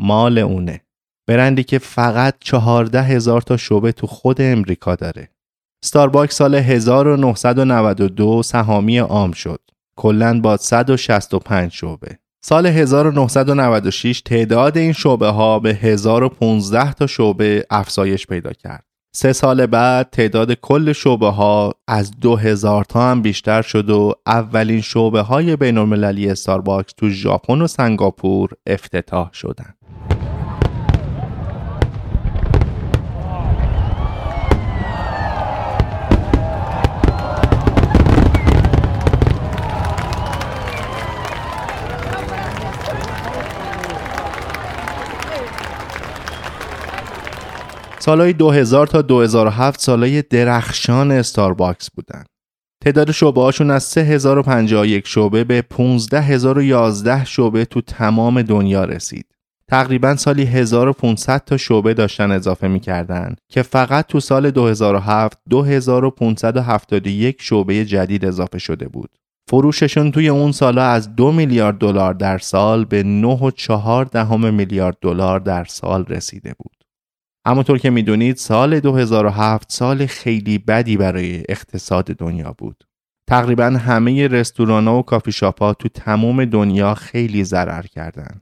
مال 0.00 0.38
اونه. 0.38 0.80
برندی 1.28 1.64
که 1.64 1.78
فقط 1.78 2.34
چهارده 2.40 3.02
هزار 3.02 3.42
تا 3.42 3.56
شعبه 3.56 3.92
تو 3.92 4.06
خود 4.06 4.40
امریکا 4.40 4.94
داره. 4.94 5.28
استارباکس 5.84 6.36
سال 6.36 6.54
1992 6.54 8.42
سهامی 8.42 8.98
عام 8.98 9.32
شد. 9.32 9.60
کلا 9.96 10.40
با 10.40 10.56
165 10.56 11.72
شعبه. 11.72 12.18
سال 12.44 12.66
1996 12.66 14.20
تعداد 14.20 14.78
این 14.78 14.92
شعبه 14.92 15.28
ها 15.28 15.58
به 15.58 15.74
1015 15.74 16.92
تا 16.92 17.06
شعبه 17.06 17.66
افزایش 17.70 18.26
پیدا 18.26 18.52
کرد. 18.52 18.84
سه 19.14 19.32
سال 19.32 19.66
بعد 19.66 20.10
تعداد 20.10 20.52
کل 20.52 20.92
شعبه 20.92 21.28
ها 21.28 21.74
از 21.88 22.10
2000 22.20 22.84
تا 22.84 23.10
هم 23.10 23.22
بیشتر 23.22 23.62
شد 23.62 23.90
و 23.90 24.14
اولین 24.26 24.80
شعبه 24.80 25.20
های 25.20 25.56
بین 25.56 25.78
المللی 25.78 26.30
استارباکس 26.30 26.92
تو 26.92 27.08
ژاپن 27.10 27.62
و 27.62 27.66
سنگاپور 27.66 28.50
افتتاح 28.66 29.32
شدند. 29.32 29.74
سالهای 48.08 48.32
2000 48.32 48.86
تا 48.86 49.02
2007 49.02 49.80
سالهای 49.80 50.22
درخشان 50.22 51.12
استارباکس 51.12 51.90
بودن. 51.90 52.24
تعداد 52.84 53.10
شعبه 53.10 53.40
هاشون 53.40 53.70
از 53.70 53.82
3051 53.82 55.06
شعبه 55.06 55.44
به 55.44 55.62
15011 55.62 57.24
شعبه 57.24 57.64
تو 57.64 57.80
تمام 57.80 58.42
دنیا 58.42 58.84
رسید. 58.84 59.26
تقریبا 59.70 60.16
سالی 60.16 60.42
1500 60.44 61.44
تا 61.44 61.56
شعبه 61.56 61.94
داشتن 61.94 62.30
اضافه 62.30 62.68
می‌کردن 62.68 63.34
که 63.48 63.62
فقط 63.62 64.06
تو 64.06 64.20
سال 64.20 64.50
2007 64.50 65.38
2571 65.50 67.36
شعبه 67.40 67.84
جدید 67.84 68.24
اضافه 68.24 68.58
شده 68.58 68.88
بود. 68.88 69.10
فروششون 69.50 70.10
توی 70.10 70.28
اون 70.28 70.52
سالا 70.52 70.84
از 70.84 71.16
2 71.16 71.32
میلیارد 71.32 71.78
دلار 71.78 72.14
در 72.14 72.38
سال 72.38 72.84
به 72.84 73.02
9.4 73.02 74.10
دهم 74.10 74.54
میلیارد 74.54 74.96
دلار 75.00 75.40
در 75.40 75.64
سال 75.64 76.04
رسیده 76.04 76.54
بود. 76.58 76.77
همونطور 77.46 77.78
که 77.78 77.90
می‌دونید 77.90 78.36
سال 78.36 78.80
2007 78.80 79.72
سال 79.72 80.06
خیلی 80.06 80.58
بدی 80.58 80.96
برای 80.96 81.44
اقتصاد 81.48 82.04
دنیا 82.04 82.54
بود. 82.58 82.84
تقریبا 83.28 83.64
همه 83.64 84.28
رستوران 84.28 84.88
و 84.88 85.02
کافی 85.02 85.32
شاپ 85.32 85.62
ها 85.62 85.74
تو 85.74 85.88
تمام 85.88 86.44
دنیا 86.44 86.94
خیلی 86.94 87.44
ضرر 87.44 87.82
کردن. 87.82 88.40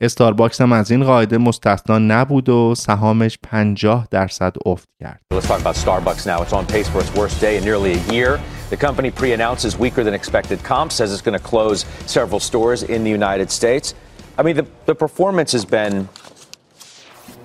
استارباکس 0.00 0.60
هم 0.60 0.72
از 0.72 0.90
این 0.90 1.04
قاعده 1.04 1.38
مستثنا 1.38 1.98
نبود 1.98 2.48
و 2.48 2.74
سهامش 2.74 3.38
50 3.42 4.08
درصد 4.10 4.56
افت 4.66 4.88
کرد. 5.00 5.20
Let's 5.34 5.46
talk 5.46 5.60
about 5.60 5.76
Starbucks 5.76 6.26
now. 6.26 6.42
It's 6.42 6.52
on 6.52 6.66
pace 6.66 6.88
for 6.88 7.00
its 7.00 7.14
worst 7.14 7.40
day 7.40 7.56
in 7.58 7.64
nearly 7.64 7.92
a 7.92 8.12
year. 8.12 8.40
The 8.70 8.76
company 8.76 9.10
pre-announces 9.10 9.78
weaker 9.78 10.02
than 10.04 10.14
expected 10.14 10.58
comps, 10.64 10.94
says 10.96 11.12
it's 11.12 11.26
going 11.28 11.38
to 11.38 11.46
close 11.52 11.86
several 12.06 12.40
stores 12.40 12.82
in 12.82 13.00
the 13.06 13.10
United 13.10 13.50
States. 13.50 13.94
I 14.38 14.42
mean, 14.42 14.56
the, 14.56 14.66
the 14.90 14.94
performance 14.94 15.52
has 15.52 15.64
been 15.64 16.08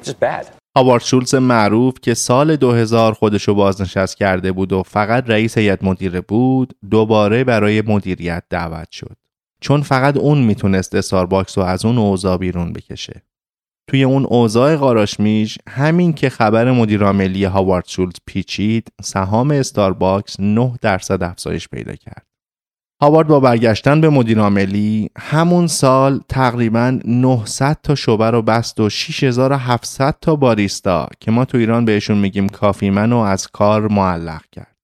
just 0.04 0.20
bad. 0.20 0.59
هاوارد 0.78 1.04
شولتز 1.04 1.36
معروف 1.36 1.94
که 2.02 2.14
سال 2.14 2.56
2000 2.56 3.14
خودشو 3.14 3.54
بازنشست 3.54 4.18
کرده 4.18 4.52
بود 4.52 4.74
و 4.74 4.84
فقط 4.84 5.30
رئیس 5.30 5.58
هیئت 5.58 5.84
مدیره 5.84 6.22
بود 6.22 6.74
دوباره 6.90 7.44
برای 7.44 7.82
مدیریت 7.82 8.44
دعوت 8.50 8.92
شد. 8.92 9.18
چون 9.62 9.82
فقط 9.82 10.18
اون 10.18 10.38
می‌تونست 10.38 10.96
استارباکس 10.96 11.58
رو 11.58 11.64
از 11.64 11.86
اون 11.86 11.98
اوضاع 11.98 12.38
بیرون 12.38 12.74
بکشه. 12.74 13.24
توی 13.90 14.04
اون 14.04 14.26
اوضاع 14.26 14.76
قاراشمیش 14.76 15.58
همین 15.70 16.14
که 16.14 16.30
خبر 16.30 16.72
مدیرعاملی 16.72 17.44
هاوارد 17.44 17.88
شولتز 17.88 18.16
پیچید 18.26 18.88
سهام 19.02 19.52
استارباکس 19.52 20.40
9 20.40 20.74
درصد 20.82 21.24
افزایش 21.24 21.68
پیدا 21.68 21.96
کرد. 21.96 22.29
هاوارد 23.02 23.28
با 23.28 23.40
برگشتن 23.40 24.02
به 24.02 24.10
مدیرعاملی 24.10 25.10
همون 25.18 25.68
سال 25.68 26.20
تقریبا 26.30 27.00
900 27.06 27.78
تا 27.84 27.96
شعبه 27.96 28.32
رو 28.32 28.42
بست 28.42 28.80
و 28.80 28.90
6700 28.90 30.18
تا 30.22 30.36
باریستا 30.36 31.08
که 31.20 31.32
ما 31.32 31.46
تو 31.46 31.58
ایران 31.58 31.86
بهشون 31.86 32.18
میگیم 32.18 32.50
coffee 32.50 32.92
man 32.92 33.14
و 33.14 33.18
از 33.18 33.48
کار 33.48 33.88
معلق 33.88 34.42
کرد. 34.52 34.76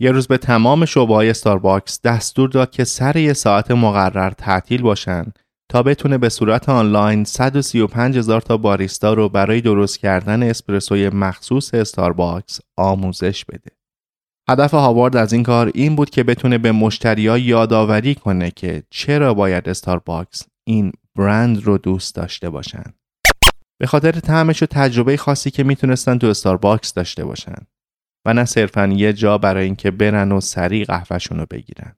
یه 0.00 0.10
روز 0.10 0.26
به 0.26 0.38
تمام 0.38 0.84
شعبه 0.84 1.14
های 1.14 1.30
استارباکس 1.30 2.00
دستور 2.02 2.48
داد 2.48 2.70
که 2.70 2.84
سر 2.84 3.16
یه 3.16 3.32
ساعت 3.32 3.70
مقرر 3.70 4.30
تعطیل 4.30 4.82
باشن 4.82 5.24
تا 5.68 5.82
بتونه 5.82 6.18
به 6.18 6.28
صورت 6.28 6.68
آنلاین 6.68 7.24
135 7.24 8.18
هزار 8.18 8.40
تا 8.40 8.56
باریستا 8.56 9.14
رو 9.14 9.28
برای 9.28 9.60
درست 9.60 9.98
کردن 9.98 10.42
اسپرسوی 10.42 11.08
مخصوص 11.08 11.74
استارباکس 11.74 12.60
آموزش 12.76 13.44
بده. 13.44 13.81
هدف 14.48 14.74
هاوارد 14.74 15.16
از 15.16 15.32
این 15.32 15.42
کار 15.42 15.70
این 15.74 15.96
بود 15.96 16.10
که 16.10 16.22
بتونه 16.22 16.58
به 16.58 16.72
مشتریا 16.72 17.38
یادآوری 17.38 18.14
کنه 18.14 18.50
که 18.50 18.82
چرا 18.90 19.34
باید 19.34 19.68
استارباکس 19.68 20.46
این 20.64 20.92
برند 21.18 21.62
رو 21.62 21.78
دوست 21.78 22.14
داشته 22.14 22.50
باشن. 22.50 22.84
به 23.80 23.86
خاطر 23.86 24.12
طعمش 24.12 24.62
و 24.62 24.66
تجربه 24.66 25.16
خاصی 25.16 25.50
که 25.50 25.64
می‌تونستن 25.64 26.18
تو 26.18 26.26
استارباکس 26.26 26.94
داشته 26.94 27.24
باشن 27.24 27.66
و 28.26 28.32
نه 28.34 28.44
صرفا 28.44 28.86
یه 28.86 29.12
جا 29.12 29.38
برای 29.38 29.64
اینکه 29.64 29.90
برن 29.90 30.32
و 30.32 30.40
سریع 30.40 30.84
قهوهشون 30.84 31.38
رو 31.38 31.46
بگیرن. 31.50 31.96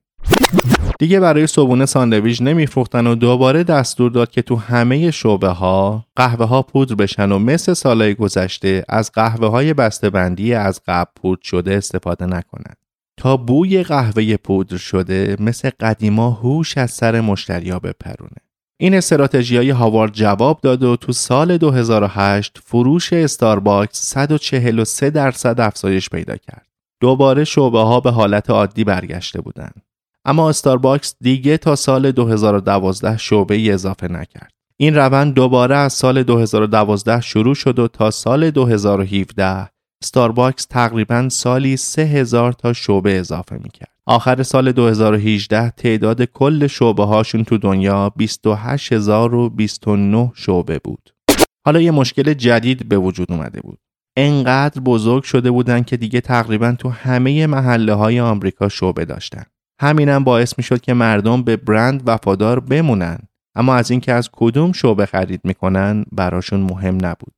دیگه 0.98 1.20
برای 1.20 1.46
صبونه 1.46 1.86
ساندویج 1.86 2.42
نمیفروختن 2.42 3.06
و 3.06 3.14
دوباره 3.14 3.64
دستور 3.64 4.10
داد 4.10 4.30
که 4.30 4.42
تو 4.42 4.56
همه 4.56 5.10
شعبه 5.10 5.48
ها 5.48 6.06
قهوه 6.16 6.46
ها 6.46 6.62
پودر 6.62 6.94
بشن 6.94 7.32
و 7.32 7.38
مثل 7.38 7.72
سالهای 7.72 8.14
گذشته 8.14 8.84
از 8.88 9.12
قهوه 9.12 9.48
های 9.48 9.74
بندی 10.02 10.54
از 10.54 10.80
قبل 10.86 11.10
پودر 11.16 11.42
شده 11.42 11.74
استفاده 11.74 12.26
نکنند. 12.26 12.76
تا 13.16 13.36
بوی 13.36 13.82
قهوه 13.82 14.36
پودر 14.36 14.76
شده 14.76 15.36
مثل 15.40 15.70
قدیما 15.80 16.30
هوش 16.30 16.78
از 16.78 16.90
سر 16.90 17.20
مشتریا 17.20 17.78
بپرونه. 17.78 18.36
این 18.80 18.94
استراتژی 18.94 19.56
های 19.56 19.70
هاوارد 19.70 20.12
جواب 20.12 20.60
داد 20.60 20.82
و 20.82 20.96
تو 20.96 21.12
سال 21.12 21.58
2008 21.58 22.58
فروش 22.64 23.12
استارباکس 23.12 24.02
143 24.02 25.10
درصد 25.10 25.60
افزایش 25.60 26.10
پیدا 26.10 26.36
کرد. 26.36 26.66
دوباره 27.00 27.44
شعبه 27.44 27.78
ها 27.78 28.00
به 28.00 28.10
حالت 28.10 28.50
عادی 28.50 28.84
برگشته 28.84 29.40
بودند. 29.40 29.82
اما 30.24 30.48
استارباکس 30.48 31.14
دیگه 31.20 31.56
تا 31.56 31.76
سال 31.76 32.12
2012 32.12 33.16
شعبه 33.16 33.74
اضافه 33.74 34.08
نکرد. 34.08 34.50
این 34.76 34.94
روند 34.94 35.34
دوباره 35.34 35.76
از 35.76 35.92
سال 35.92 36.22
2012 36.22 37.20
شروع 37.20 37.54
شد 37.54 37.78
و 37.78 37.88
تا 37.88 38.10
سال 38.10 38.50
2017 38.50 39.68
ستارباکس 40.04 40.66
تقریبا 40.66 41.28
سالی 41.28 41.76
3000 41.76 42.52
تا 42.52 42.72
شعبه 42.72 43.18
اضافه 43.18 43.60
می‌کرد. 43.64 43.94
آخر 44.06 44.42
سال 44.42 44.72
2018 44.72 45.70
تعداد 45.70 46.24
کل 46.24 46.66
شعبه 46.66 47.04
هاشون 47.04 47.44
تو 47.44 47.58
دنیا 47.58 48.12
28029 48.16 50.32
شعبه 50.34 50.78
بود. 50.78 51.14
حالا 51.66 51.80
یه 51.80 51.90
مشکل 51.90 52.34
جدید 52.34 52.88
به 52.88 52.98
وجود 52.98 53.32
اومده 53.32 53.60
بود. 53.60 53.78
انقدر 54.16 54.80
بزرگ 54.80 55.22
شده 55.22 55.50
بودن 55.50 55.82
که 55.82 55.96
دیگه 55.96 56.20
تقریبا 56.20 56.76
تو 56.78 56.88
همه 56.88 57.46
محله 57.46 57.94
های 57.94 58.20
آمریکا 58.20 58.68
شعبه 58.68 59.04
داشتن. 59.04 59.44
همینم 59.80 60.24
باعث 60.24 60.54
می 60.58 60.64
شد 60.64 60.80
که 60.80 60.94
مردم 60.94 61.42
به 61.42 61.56
برند 61.56 62.02
وفادار 62.06 62.60
بمونن. 62.60 63.18
اما 63.56 63.74
از 63.74 63.90
اینکه 63.90 64.12
از 64.12 64.30
کدوم 64.32 64.72
شعبه 64.72 65.06
خرید 65.06 65.40
می‌کنن 65.44 66.04
براشون 66.12 66.60
مهم 66.60 66.94
نبود. 67.06 67.34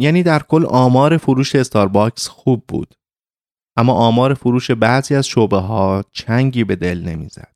یعنی 0.00 0.22
در 0.22 0.42
کل 0.42 0.66
آمار 0.66 1.16
فروش 1.16 1.56
استارباکس 1.56 2.28
خوب 2.28 2.64
بود. 2.68 2.94
اما 3.76 3.92
آمار 3.92 4.34
فروش 4.34 4.70
بعضی 4.70 5.14
از 5.14 5.26
شعبه 5.26 5.58
ها 5.58 6.04
چنگی 6.12 6.64
به 6.64 6.76
دل 6.76 7.02
نمی‌زد. 7.08 7.52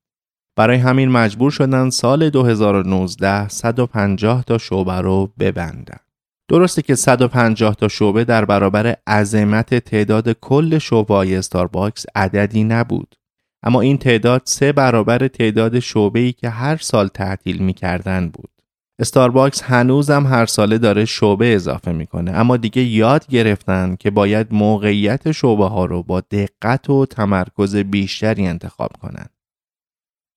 برای 0.56 0.76
همین 0.76 1.08
مجبور 1.08 1.50
شدن 1.50 1.90
سال 1.90 2.30
2019 2.30 3.48
150 3.48 4.44
تا 4.44 4.58
شعبه 4.58 4.92
رو 4.92 5.32
ببندن. 5.38 5.98
درسته 6.50 6.82
که 6.82 6.94
150 6.94 7.74
تا 7.74 7.88
شعبه 7.88 8.24
در 8.24 8.44
برابر 8.44 8.96
عظمت 9.06 9.74
تعداد 9.74 10.32
کل 10.32 10.78
شعبه 10.78 11.14
های 11.14 11.36
استارباکس 11.36 12.06
عددی 12.14 12.64
نبود. 12.64 13.14
اما 13.64 13.80
این 13.80 13.98
تعداد 13.98 14.42
سه 14.44 14.72
برابر 14.72 15.28
تعداد 15.28 15.78
شعبه‌ای 15.78 16.32
که 16.32 16.48
هر 16.48 16.76
سال 16.76 17.08
تعطیل 17.08 17.62
می‌کردن 17.62 18.28
بود. 18.28 18.50
استارباکس 18.98 19.62
هنوزم 19.62 20.26
هر 20.26 20.46
ساله 20.46 20.78
داره 20.78 21.04
شعبه 21.04 21.54
اضافه 21.54 21.92
می‌کنه 21.92 22.30
اما 22.30 22.56
دیگه 22.56 22.82
یاد 22.82 23.26
گرفتن 23.26 23.96
که 24.00 24.10
باید 24.10 24.46
موقعیت 24.50 25.32
شعبه 25.32 25.66
ها 25.66 25.84
رو 25.84 26.02
با 26.02 26.20
دقت 26.20 26.90
و 26.90 27.06
تمرکز 27.06 27.76
بیشتری 27.76 28.46
انتخاب 28.46 28.90
کنن. 29.02 29.26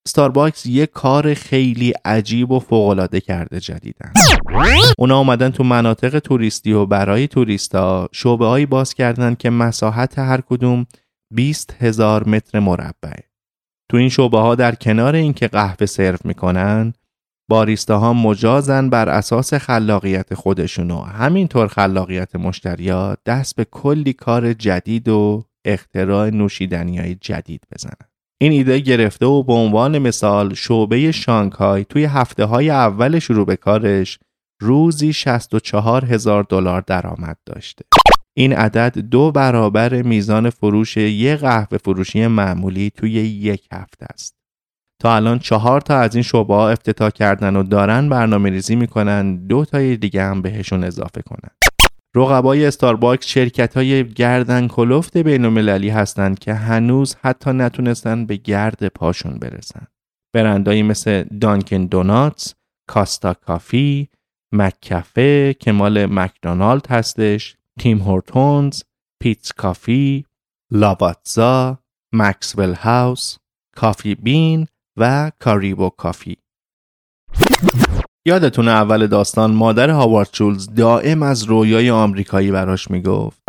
استارباکس 0.08 0.66
یه 0.66 0.86
کار 0.86 1.34
خیلی 1.34 1.94
عجیب 2.06 2.52
و 2.52 2.60
فوقالعاده 2.60 3.20
کرده 3.22 3.60
جدیدن. 3.60 4.14
اونا 4.98 5.18
اومدن 5.18 5.50
تو 5.50 5.64
مناطق 5.64 6.20
توریستی 6.20 6.72
و 6.72 6.86
برای 6.86 7.28
توریستا 7.28 8.10
شعبه 8.12 8.46
هایی 8.46 8.66
باز 8.66 8.94
کردن 8.94 9.36
که 9.36 9.50
مساحت 9.50 10.20
هر 10.20 10.42
کدوم 10.42 10.86
20 11.34 11.76
هزار 11.80 12.30
متر 12.30 12.60
مربع. 12.60 13.20
تو 13.92 13.98
این 13.98 14.10
شعبه 14.10 14.40
ها 14.40 14.56
در 14.56 14.76
کنار 14.76 15.16
اینکه 15.16 15.48
قهوه 15.48 15.86
سرو 15.86 16.18
می‌کنن 16.24 16.94
باریستاها 17.50 18.14
مجازن 18.14 18.90
بر 18.90 19.10
اساس 19.10 19.54
خلاقیت 19.54 20.34
خودشون 20.34 20.92
و 20.92 21.02
همینطور 21.02 21.68
خلاقیت 21.68 22.36
مشتریا 22.36 23.18
دست 23.26 23.56
به 23.56 23.66
کلی 23.66 24.14
کار 24.14 24.54
جدید 24.54 25.08
و 25.08 25.44
اختراع 25.66 26.30
نوشیدنی 26.30 26.98
های 26.98 27.16
جدید 27.16 27.62
بزنن. 27.76 28.08
این 28.42 28.52
ایده 28.52 28.80
گرفته 28.80 29.26
و 29.26 29.44
به 29.44 29.54
عنوان 29.54 30.00
مثال 30.00 30.54
شعبه 30.54 31.12
شانگهای 31.12 31.86
توی 31.86 32.06
هفته 32.06 32.46
های 32.46 32.70
اول 32.70 33.20
شروع 33.20 33.46
به 33.46 33.56
کارش 33.56 34.20
روزی 34.62 35.14
64 35.14 36.06
هزار 36.06 36.44
دلار 36.44 36.82
درآمد 36.82 37.38
داشته. 37.46 37.86
این 38.38 38.54
عدد 38.54 38.98
دو 38.98 39.32
برابر 39.32 40.02
میزان 40.02 40.50
فروش 40.50 40.98
یک 40.98 41.40
قهوه 41.40 41.78
فروشی 41.78 42.28
معمولی 42.28 42.90
توی 42.90 43.12
یک 43.12 43.68
هفته 43.72 44.06
است. 44.14 44.36
تا 45.02 45.16
الان 45.16 45.40
چهار 45.40 45.82
تا 45.82 45.98
از 45.98 46.16
این 46.16 46.24
شعبه 46.24 46.54
ها 46.54 46.70
افتتاح 46.70 47.10
کردن 47.10 47.56
و 47.56 47.64
دارن 47.64 48.10
برنامه 48.10 48.50
ریزی 48.50 48.76
می‌کنن 48.76 49.36
دو 49.36 49.66
تای 49.66 49.98
دیگه 49.98 50.24
هم 50.24 50.42
بهشون 50.42 50.84
اضافه 50.84 51.22
کنن. 51.22 51.50
رقبای 52.16 52.66
استارباکس 52.66 53.28
شرکت 53.28 53.78
های 53.78 54.10
گردن 54.10 54.68
کلفت 54.68 55.18
بین 55.18 55.46
المللی 55.46 55.90
هستند 55.90 56.40
که 56.40 56.54
هنوز 56.54 57.16
حتی 57.24 57.52
نتونستن 57.52 58.26
به 58.26 58.36
گرد 58.36 58.88
پاشون 58.88 59.40
برسن. 59.40 59.88
برندهایی 60.36 60.84
مثل 60.84 61.24
Dunkin' 61.24 61.86
Donuts، 61.86 62.54
Costa 62.90 63.34
Coffee، 63.34 64.10
McCafé 64.52 65.54
که 65.60 65.72
مال 65.72 66.06
مکدونالد 66.06 66.88
هستش، 66.88 67.57
Tim 67.80 68.00
Hortons، 68.00 68.84
Peet's 69.24 69.52
Coffee، 69.52 70.26
لاباتزا، 70.72 71.78
مکسول 72.14 72.74
هاوس، 72.74 73.38
کافی 73.76 74.16
بین 74.16 74.68
و 74.98 75.32
کاریبو 75.40 75.90
کافی. 75.90 76.38
یادتونه 78.28 78.72
اول 78.72 79.08
داستان 79.08 79.52
مادر 79.52 79.90
هاوارد 79.90 80.30
شولز 80.34 80.70
دائم 80.70 81.24
از 81.24 81.44
رویای 81.44 81.90
آمریکایی 81.90 82.52
براش 82.52 82.92
می‌گفت 82.92 83.47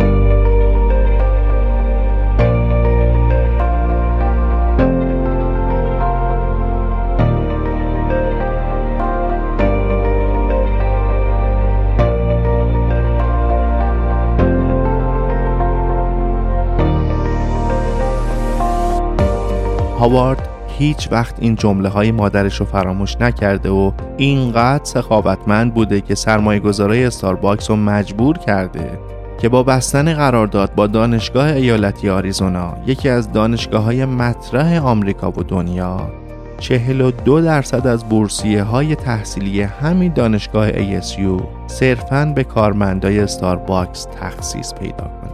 هاوارد 19.98 20.48
هیچ 20.78 21.08
وقت 21.12 21.34
این 21.38 21.54
جمله 21.54 21.88
های 21.88 22.10
مادرش 22.12 22.56
رو 22.56 22.66
فراموش 22.66 23.16
نکرده 23.20 23.70
و 23.70 23.92
اینقدر 24.16 24.84
سخاوتمند 24.84 25.74
بوده 25.74 26.00
که 26.00 26.14
سرمایه 26.14 26.60
گذاره 26.60 27.06
استارباکس 27.06 27.70
رو 27.70 27.76
مجبور 27.76 28.38
کرده 28.38 28.98
که 29.40 29.48
با 29.48 29.62
بستن 29.62 30.14
قرارداد 30.14 30.74
با 30.74 30.86
دانشگاه 30.86 31.46
ایالتی 31.46 32.08
آریزونا 32.08 32.76
یکی 32.86 33.08
از 33.08 33.32
دانشگاه 33.32 33.82
های 33.82 34.04
مطرح 34.04 34.84
آمریکا 34.84 35.30
و 35.30 35.42
دنیا 35.42 36.10
42 36.58 37.40
درصد 37.40 37.86
از 37.86 38.04
بورسیه 38.04 38.62
های 38.62 38.94
تحصیلی 38.94 39.62
همین 39.62 40.12
دانشگاه 40.12 40.72
ASU 40.72 41.42
صرفاً 41.66 42.32
به 42.34 42.44
کارمندای 42.44 43.26
ستارباکس 43.26 44.06
تخصیص 44.20 44.74
پیدا 44.74 45.04
کنه. 45.04 45.27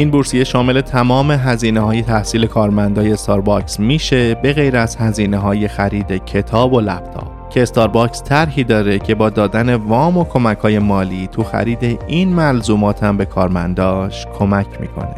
این 0.00 0.10
بورسیه 0.10 0.44
شامل 0.44 0.80
تمام 0.80 1.30
هزینه 1.30 1.80
های 1.80 2.02
تحصیل 2.02 2.46
کارمندای 2.46 3.16
ستارباکس 3.16 3.80
میشه 3.80 4.34
به 4.34 4.52
غیر 4.52 4.76
از 4.76 4.96
هزینه 4.96 5.38
های 5.38 5.68
خرید 5.68 6.24
کتاب 6.24 6.72
و 6.72 6.80
لپتاپ. 6.80 7.48
که 7.50 7.62
استارباکس 7.62 8.22
طرحی 8.22 8.64
داره 8.64 8.98
که 8.98 9.14
با 9.14 9.30
دادن 9.30 9.74
وام 9.74 10.16
و 10.16 10.24
کمک 10.24 10.58
های 10.58 10.78
مالی 10.78 11.26
تو 11.26 11.44
خرید 11.44 11.98
این 12.06 12.28
ملزومات 12.28 13.02
هم 13.02 13.16
به 13.16 13.24
کارمنداش 13.24 14.26
کمک 14.38 14.80
می‌کنه 14.80 15.14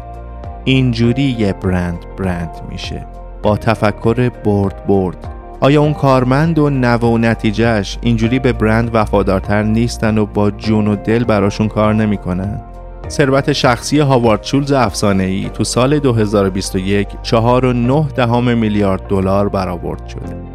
اینجوری 0.63 1.35
یه 1.39 1.53
برند 1.53 2.05
برند 2.17 2.61
میشه 2.69 3.05
با 3.43 3.57
تفکر 3.57 4.29
برد 4.29 4.87
برد 4.87 5.27
آیا 5.59 5.81
اون 5.81 5.93
کارمند 5.93 6.59
و 6.59 6.69
نوه 6.69 7.09
و 7.09 7.17
نتیجهش 7.17 7.97
اینجوری 8.01 8.39
به 8.39 8.53
برند 8.53 8.89
وفادارتر 8.93 9.63
نیستن 9.63 10.17
و 10.17 10.25
با 10.25 10.51
جون 10.51 10.87
و 10.87 10.95
دل 10.95 11.23
براشون 11.23 11.67
کار 11.67 11.93
نمی‌کنن؟ 11.93 12.72
ثروت 13.09 13.51
شخصی 13.51 13.99
هاوارد 13.99 14.43
شولز 14.43 14.71
افسانه 14.71 15.23
ای 15.23 15.49
تو 15.53 15.63
سال 15.63 15.99
2021 15.99 17.07
4.9 17.23 18.13
دهم 18.15 18.57
میلیارد 18.57 19.07
دلار 19.07 19.49
برآورد 19.49 20.07
شد. 20.07 20.53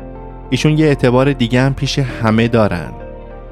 ایشون 0.51 0.79
یه 0.79 0.87
اعتبار 0.87 1.33
دیگه 1.33 1.63
هم 1.63 1.75
پیش 1.75 1.99
همه 1.99 2.49
دارن 2.49 2.93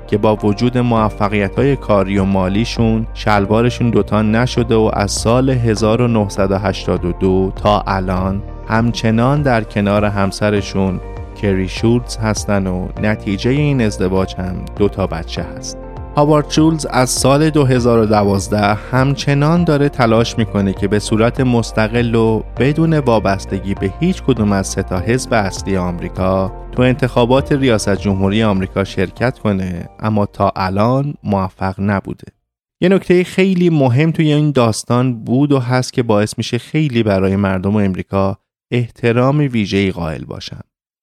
که 0.07 0.19
با 0.19 0.37
وجود 0.37 0.79
موفقیت 0.79 1.59
های 1.59 1.77
کاری 1.77 2.19
و 2.19 2.25
مالیشون 2.25 3.07
شلوارشون 3.15 3.91
دوتا 3.91 4.23
نشده 4.23 4.75
و 4.75 4.91
از 4.93 5.13
سال 5.13 5.51
1982 5.51 7.53
تا 7.57 7.83
الان 7.87 8.43
همچنان 8.69 9.43
در 9.43 9.65
کنار 9.65 10.05
همسرشون 10.05 11.01
کری 11.43 11.69
شولز 11.69 12.17
هستن 12.17 12.67
و 12.67 12.89
نتیجه 13.03 13.51
این 13.51 13.83
ازدواج 13.83 14.35
هم 14.35 14.65
دوتا 14.77 15.07
بچه 15.07 15.43
هست 15.43 15.86
هاوارد 16.17 16.51
شولز 16.51 16.87
از 16.87 17.11
سال 17.11 17.51
2012 17.51 18.75
همچنان 18.75 19.65
داره 19.65 19.89
تلاش 19.89 20.39
می‌کنه 20.39 20.73
که 20.73 20.89
به 20.89 20.99
صورت 20.99 21.41
مستقل 21.41 22.15
و 22.15 22.43
بدون 22.59 22.99
وابستگی 22.99 23.75
به 23.75 23.93
هیچ 24.01 24.23
کدوم 24.23 24.53
از 24.53 24.67
سه 24.67 24.83
تا 24.83 24.99
حزب 24.99 25.33
اصلی 25.33 25.77
آمریکا 25.77 26.53
تو 26.73 26.83
انتخابات 26.83 27.53
ریاست 27.53 27.97
جمهوری 27.97 28.43
آمریکا 28.43 28.85
شرکت 28.85 29.39
کنه 29.39 29.89
اما 30.01 30.27
تا 30.27 30.53
الان 30.57 31.15
موفق 31.25 31.75
نبوده. 31.79 32.33
یه 32.81 32.89
نکته 32.89 33.25
خیلی 33.25 33.71
مهم 33.71 34.11
توی 34.11 34.33
این 34.33 34.51
داستان 34.51 35.25
بود 35.25 35.53
و 35.53 35.59
هست 35.59 35.93
که 35.93 36.03
باعث 36.03 36.35
میشه 36.39 36.59
خیلی 36.59 37.03
برای 37.03 37.37
مردم 37.37 37.77
امریکا 37.77 38.39
احترام 38.71 39.39
ویژه‌ای 39.39 39.91
قائل 39.91 40.25
باشن. 40.25 40.61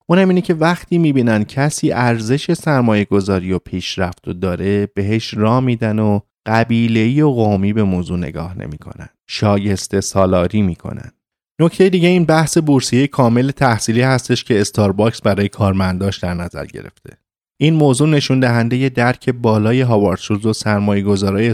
اونم 0.09 0.29
اینه 0.29 0.41
که 0.41 0.53
وقتی 0.53 0.97
می‌بینن 0.97 1.43
کسی 1.43 1.91
ارزش 1.91 2.53
سرمایه 2.53 3.05
گذاری 3.05 3.53
و 3.53 3.59
پیشرفت 3.59 4.27
و 4.27 4.33
داره 4.33 4.85
بهش 4.85 5.33
را 5.33 5.61
میدن 5.61 5.99
و 5.99 6.19
قبیله‌ای 6.45 7.21
و 7.21 7.29
قومی 7.29 7.73
به 7.73 7.83
موضوع 7.83 8.17
نگاه 8.17 8.57
نمی‌کنن. 8.57 9.09
شایسته 9.27 10.01
سالاری 10.01 10.61
می‌کنن. 10.61 11.11
نکته 11.61 11.89
دیگه 11.89 12.07
این 12.09 12.25
بحث 12.25 12.57
بورسیه 12.57 13.07
کامل 13.07 13.51
تحصیلی 13.51 14.01
هستش 14.01 14.43
که 14.43 14.61
استارباکس 14.61 15.21
برای 15.21 15.49
کارمنداش 15.49 16.17
در 16.17 16.33
نظر 16.33 16.65
گرفته. 16.65 17.17
این 17.61 17.73
موضوع 17.73 18.09
نشون 18.09 18.39
دهنده 18.39 18.89
درک 18.89 19.29
بالای 19.29 19.81
هاوارد 19.81 20.19
شولز 20.19 20.45
و 20.45 20.53
سرمایه 20.53 21.03
گذارای 21.03 21.53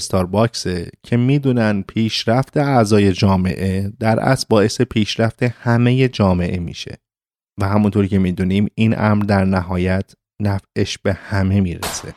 که 1.04 1.18
می‌دونن 1.18 1.82
پیشرفت 1.82 2.58
اعضای 2.58 3.14
جامعه 3.14 3.92
در 4.00 4.20
اصل 4.20 4.46
باعث 4.50 4.82
پیشرفت 4.82 5.44
همه 5.44 6.08
جامعه 6.08 6.60
میشه. 6.60 6.98
و 7.60 7.68
همونطوری 7.68 8.08
که 8.08 8.20
می‌دونیم 8.20 8.68
این 8.76 9.00
امر 9.00 9.24
در 9.24 9.46
نهایت 9.46 10.12
نفعش 10.42 10.98
به 10.98 11.14
همه 11.14 11.62
می‌رسه. 11.62 12.14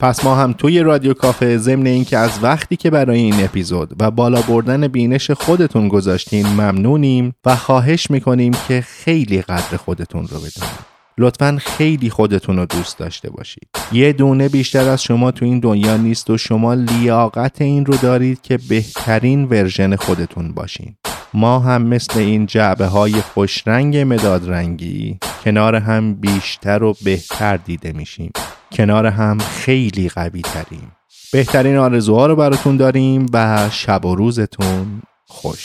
پس 0.00 0.24
ما 0.24 0.34
هم 0.34 0.52
توی 0.52 0.80
رادیو 0.80 1.14
کافه 1.14 1.56
ضمن 1.56 1.86
اینکه 1.86 2.18
از 2.18 2.38
وقتی 2.42 2.76
که 2.76 2.90
برای 2.90 3.18
این 3.18 3.44
اپیزود 3.44 3.94
و 4.00 4.10
بالا 4.10 4.42
بردن 4.42 4.88
بینش 4.88 5.30
خودتون 5.30 5.88
گذاشتین 5.88 6.46
ممنونیم 6.46 7.34
و 7.46 7.56
خواهش 7.56 8.10
می‌کنیم 8.10 8.52
که 8.68 8.80
خیلی 8.80 9.42
قدر 9.42 9.76
خودتون 9.76 10.22
رو 10.22 10.36
بدونید. 10.36 10.99
لطفا 11.18 11.58
خیلی 11.60 12.10
خودتون 12.10 12.56
رو 12.56 12.66
دوست 12.66 12.98
داشته 12.98 13.30
باشید. 13.30 13.68
یه 13.92 14.12
دونه 14.12 14.48
بیشتر 14.48 14.88
از 14.88 15.02
شما 15.02 15.30
تو 15.30 15.44
این 15.44 15.60
دنیا 15.60 15.96
نیست 15.96 16.30
و 16.30 16.38
شما 16.38 16.74
لیاقت 16.74 17.62
این 17.62 17.86
رو 17.86 17.96
دارید 17.96 18.42
که 18.42 18.58
بهترین 18.68 19.44
ورژن 19.44 19.96
خودتون 19.96 20.52
باشین. 20.52 20.96
ما 21.34 21.58
هم 21.58 21.82
مثل 21.82 22.18
این 22.18 22.46
جعبه 22.46 22.86
های 22.86 23.12
خوشرنگ 23.12 23.96
مداد 23.96 24.50
رنگی 24.50 25.18
کنار 25.44 25.74
هم 25.74 26.14
بیشتر 26.14 26.82
و 26.82 26.96
بهتر 27.04 27.56
دیده 27.56 27.92
میشیم. 27.92 28.32
کنار 28.72 29.06
هم 29.06 29.38
خیلی 29.38 30.08
قوی 30.08 30.40
تریم. 30.40 30.92
بهترین 31.32 31.76
آرزوها 31.76 32.26
رو 32.26 32.36
براتون 32.36 32.76
داریم 32.76 33.26
و 33.32 33.68
شب 33.70 34.04
و 34.04 34.14
روزتون 34.14 35.02
خوش. 35.26 35.64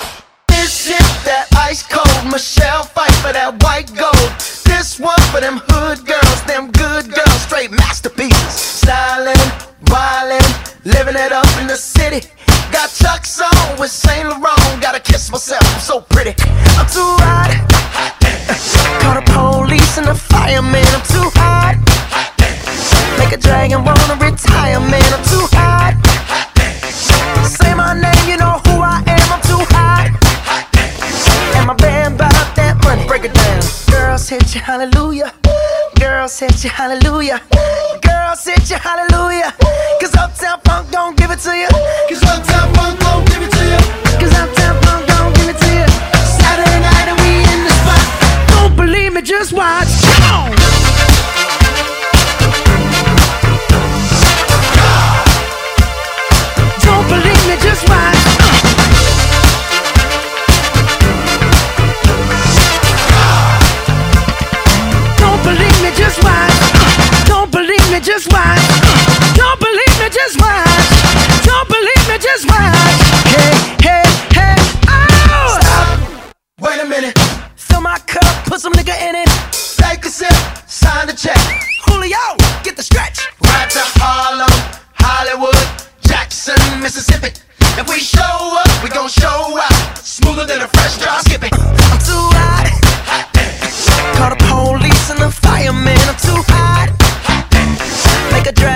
This 4.76 4.99
one 4.99 5.21
for 5.32 5.39
them 5.39 5.61
hood 5.69 6.05
girls, 6.05 6.43
them 6.43 6.69
good 6.69 7.07
girls, 7.07 7.41
straight 7.47 7.71
masterpieces. 7.71 8.84
Stylin', 8.84 9.47
wildin', 9.88 10.51
living 10.84 11.15
it 11.15 11.32
up 11.32 11.47
in 11.61 11.67
the 11.67 11.78
city. 11.78 12.28
Got 12.73 12.91
Chuck's 12.91 13.39
on 13.39 13.80
with 13.80 13.89
Saint 13.89 14.28
Laurent. 14.28 14.82
Gotta 14.82 14.99
kiss 14.99 15.32
myself, 15.32 15.63
I'm 15.63 15.80
so 15.80 16.01
pretty. 16.01 16.36
I'm 16.76 16.88
too 16.91 17.15
hot. 17.23 17.55
Call 18.99 19.15
the 19.15 19.23
police 19.32 19.95
Said 36.36 36.62
you 36.66 36.70
hallelujah. 36.70 37.42
Girl, 38.02 38.36
Said 38.36 38.70
you 38.70 38.76
hallelujah. 38.76 39.14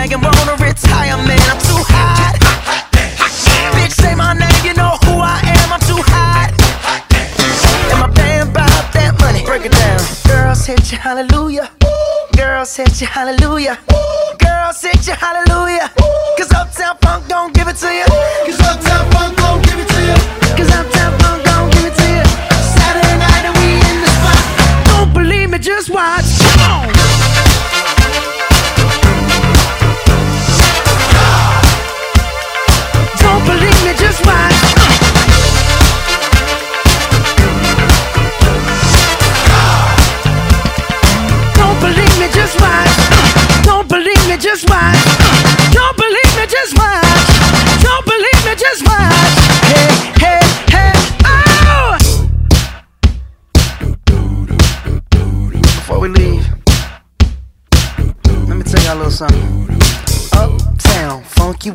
Make 0.10 0.18
a 0.18 0.22
dragon 0.22 0.40
wanna 0.48 0.64
retire, 0.64 1.18
man. 1.18 1.40
I'm 1.52 1.60
too 1.60 1.84
hot. 1.86 2.36
Bitch, 3.76 3.92
say 3.92 4.16
my 4.16 4.34
name, 4.34 4.66
you 4.66 4.74
know 4.74 4.98
who 5.06 5.20
I 5.20 5.40
am. 5.44 5.74
I'm 5.74 5.80
too 5.82 6.02
hot. 6.02 6.50
And 7.92 8.00
my 8.00 8.08
band 8.08 8.52
that 8.56 9.16
money. 9.20 9.46
Break 9.46 9.66
it 9.66 9.72
down. 9.72 10.00
Girls 10.26 10.66
hit 10.66 10.92
you, 10.92 10.98
hallelujah. 10.98 11.70
Girls 12.36 12.76
hit 12.76 13.00
you, 13.02 13.06
hallelujah. 13.06 13.78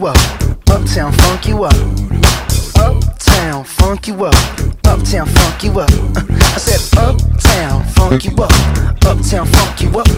Up. 0.07 0.17
Uptown 0.69 1.13
funk 1.13 1.47
you 1.47 1.65
up. 1.65 1.75
Uptown 2.77 3.65
funk 3.65 4.09
you 4.09 4.25
up. 4.25 4.35
Uptown 4.85 5.27
funk 5.27 5.65
you 5.65 5.81
up. 5.81 5.91
I 6.17 6.59
said 6.59 6.99
uptown 6.99 7.85
funk 7.85 8.25
you 8.25 8.33
up. 8.37 8.53
Uptown 9.05 9.47
funk 9.47 9.81
you 9.81 9.91
up. 9.99 10.09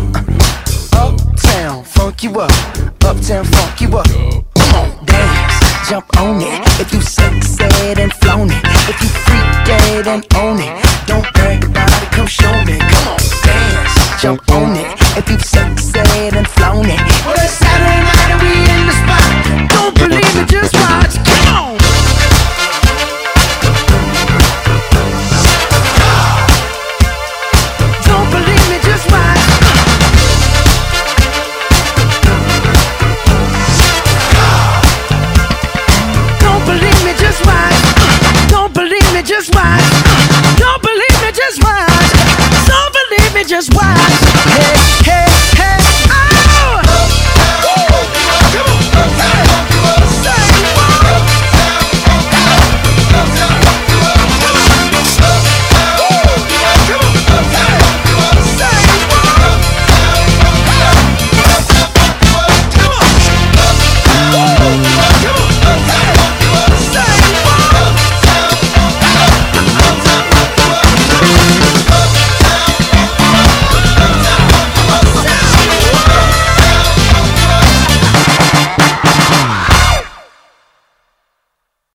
Uptown 0.93 1.85
funk 1.85 2.23
you 2.23 2.41
up. 2.41 2.51
Uptown 3.05 3.45
funk 3.45 3.81
you 3.81 3.97
up. 3.97 4.07
Come 4.55 4.75
on, 4.75 5.05
dance, 5.05 5.89
jump 5.89 6.07
on 6.19 6.41
it. 6.41 6.81
If 6.81 6.93
you 6.93 7.01
sexed 7.01 7.61
and 7.61 8.13
flown 8.15 8.51
it, 8.51 8.65
if 8.89 9.01
you 9.03 9.09
freaked 9.09 9.67
dead 9.67 10.07
and 10.09 10.27
own 10.37 10.59
it, 10.59 11.07
don't 11.07 11.33
brag 11.35 11.65
about 11.65 12.03
it. 12.03 12.11
Come 12.11 12.27
show 12.27 12.53
me. 12.65 12.79
Come 12.79 13.09
on, 13.09 13.19
dance, 13.45 14.23
jump 14.23 14.51
on 14.51 14.77
it. 14.77 14.99
If 15.17 15.31
you 15.31 15.39
sexed 15.39 15.96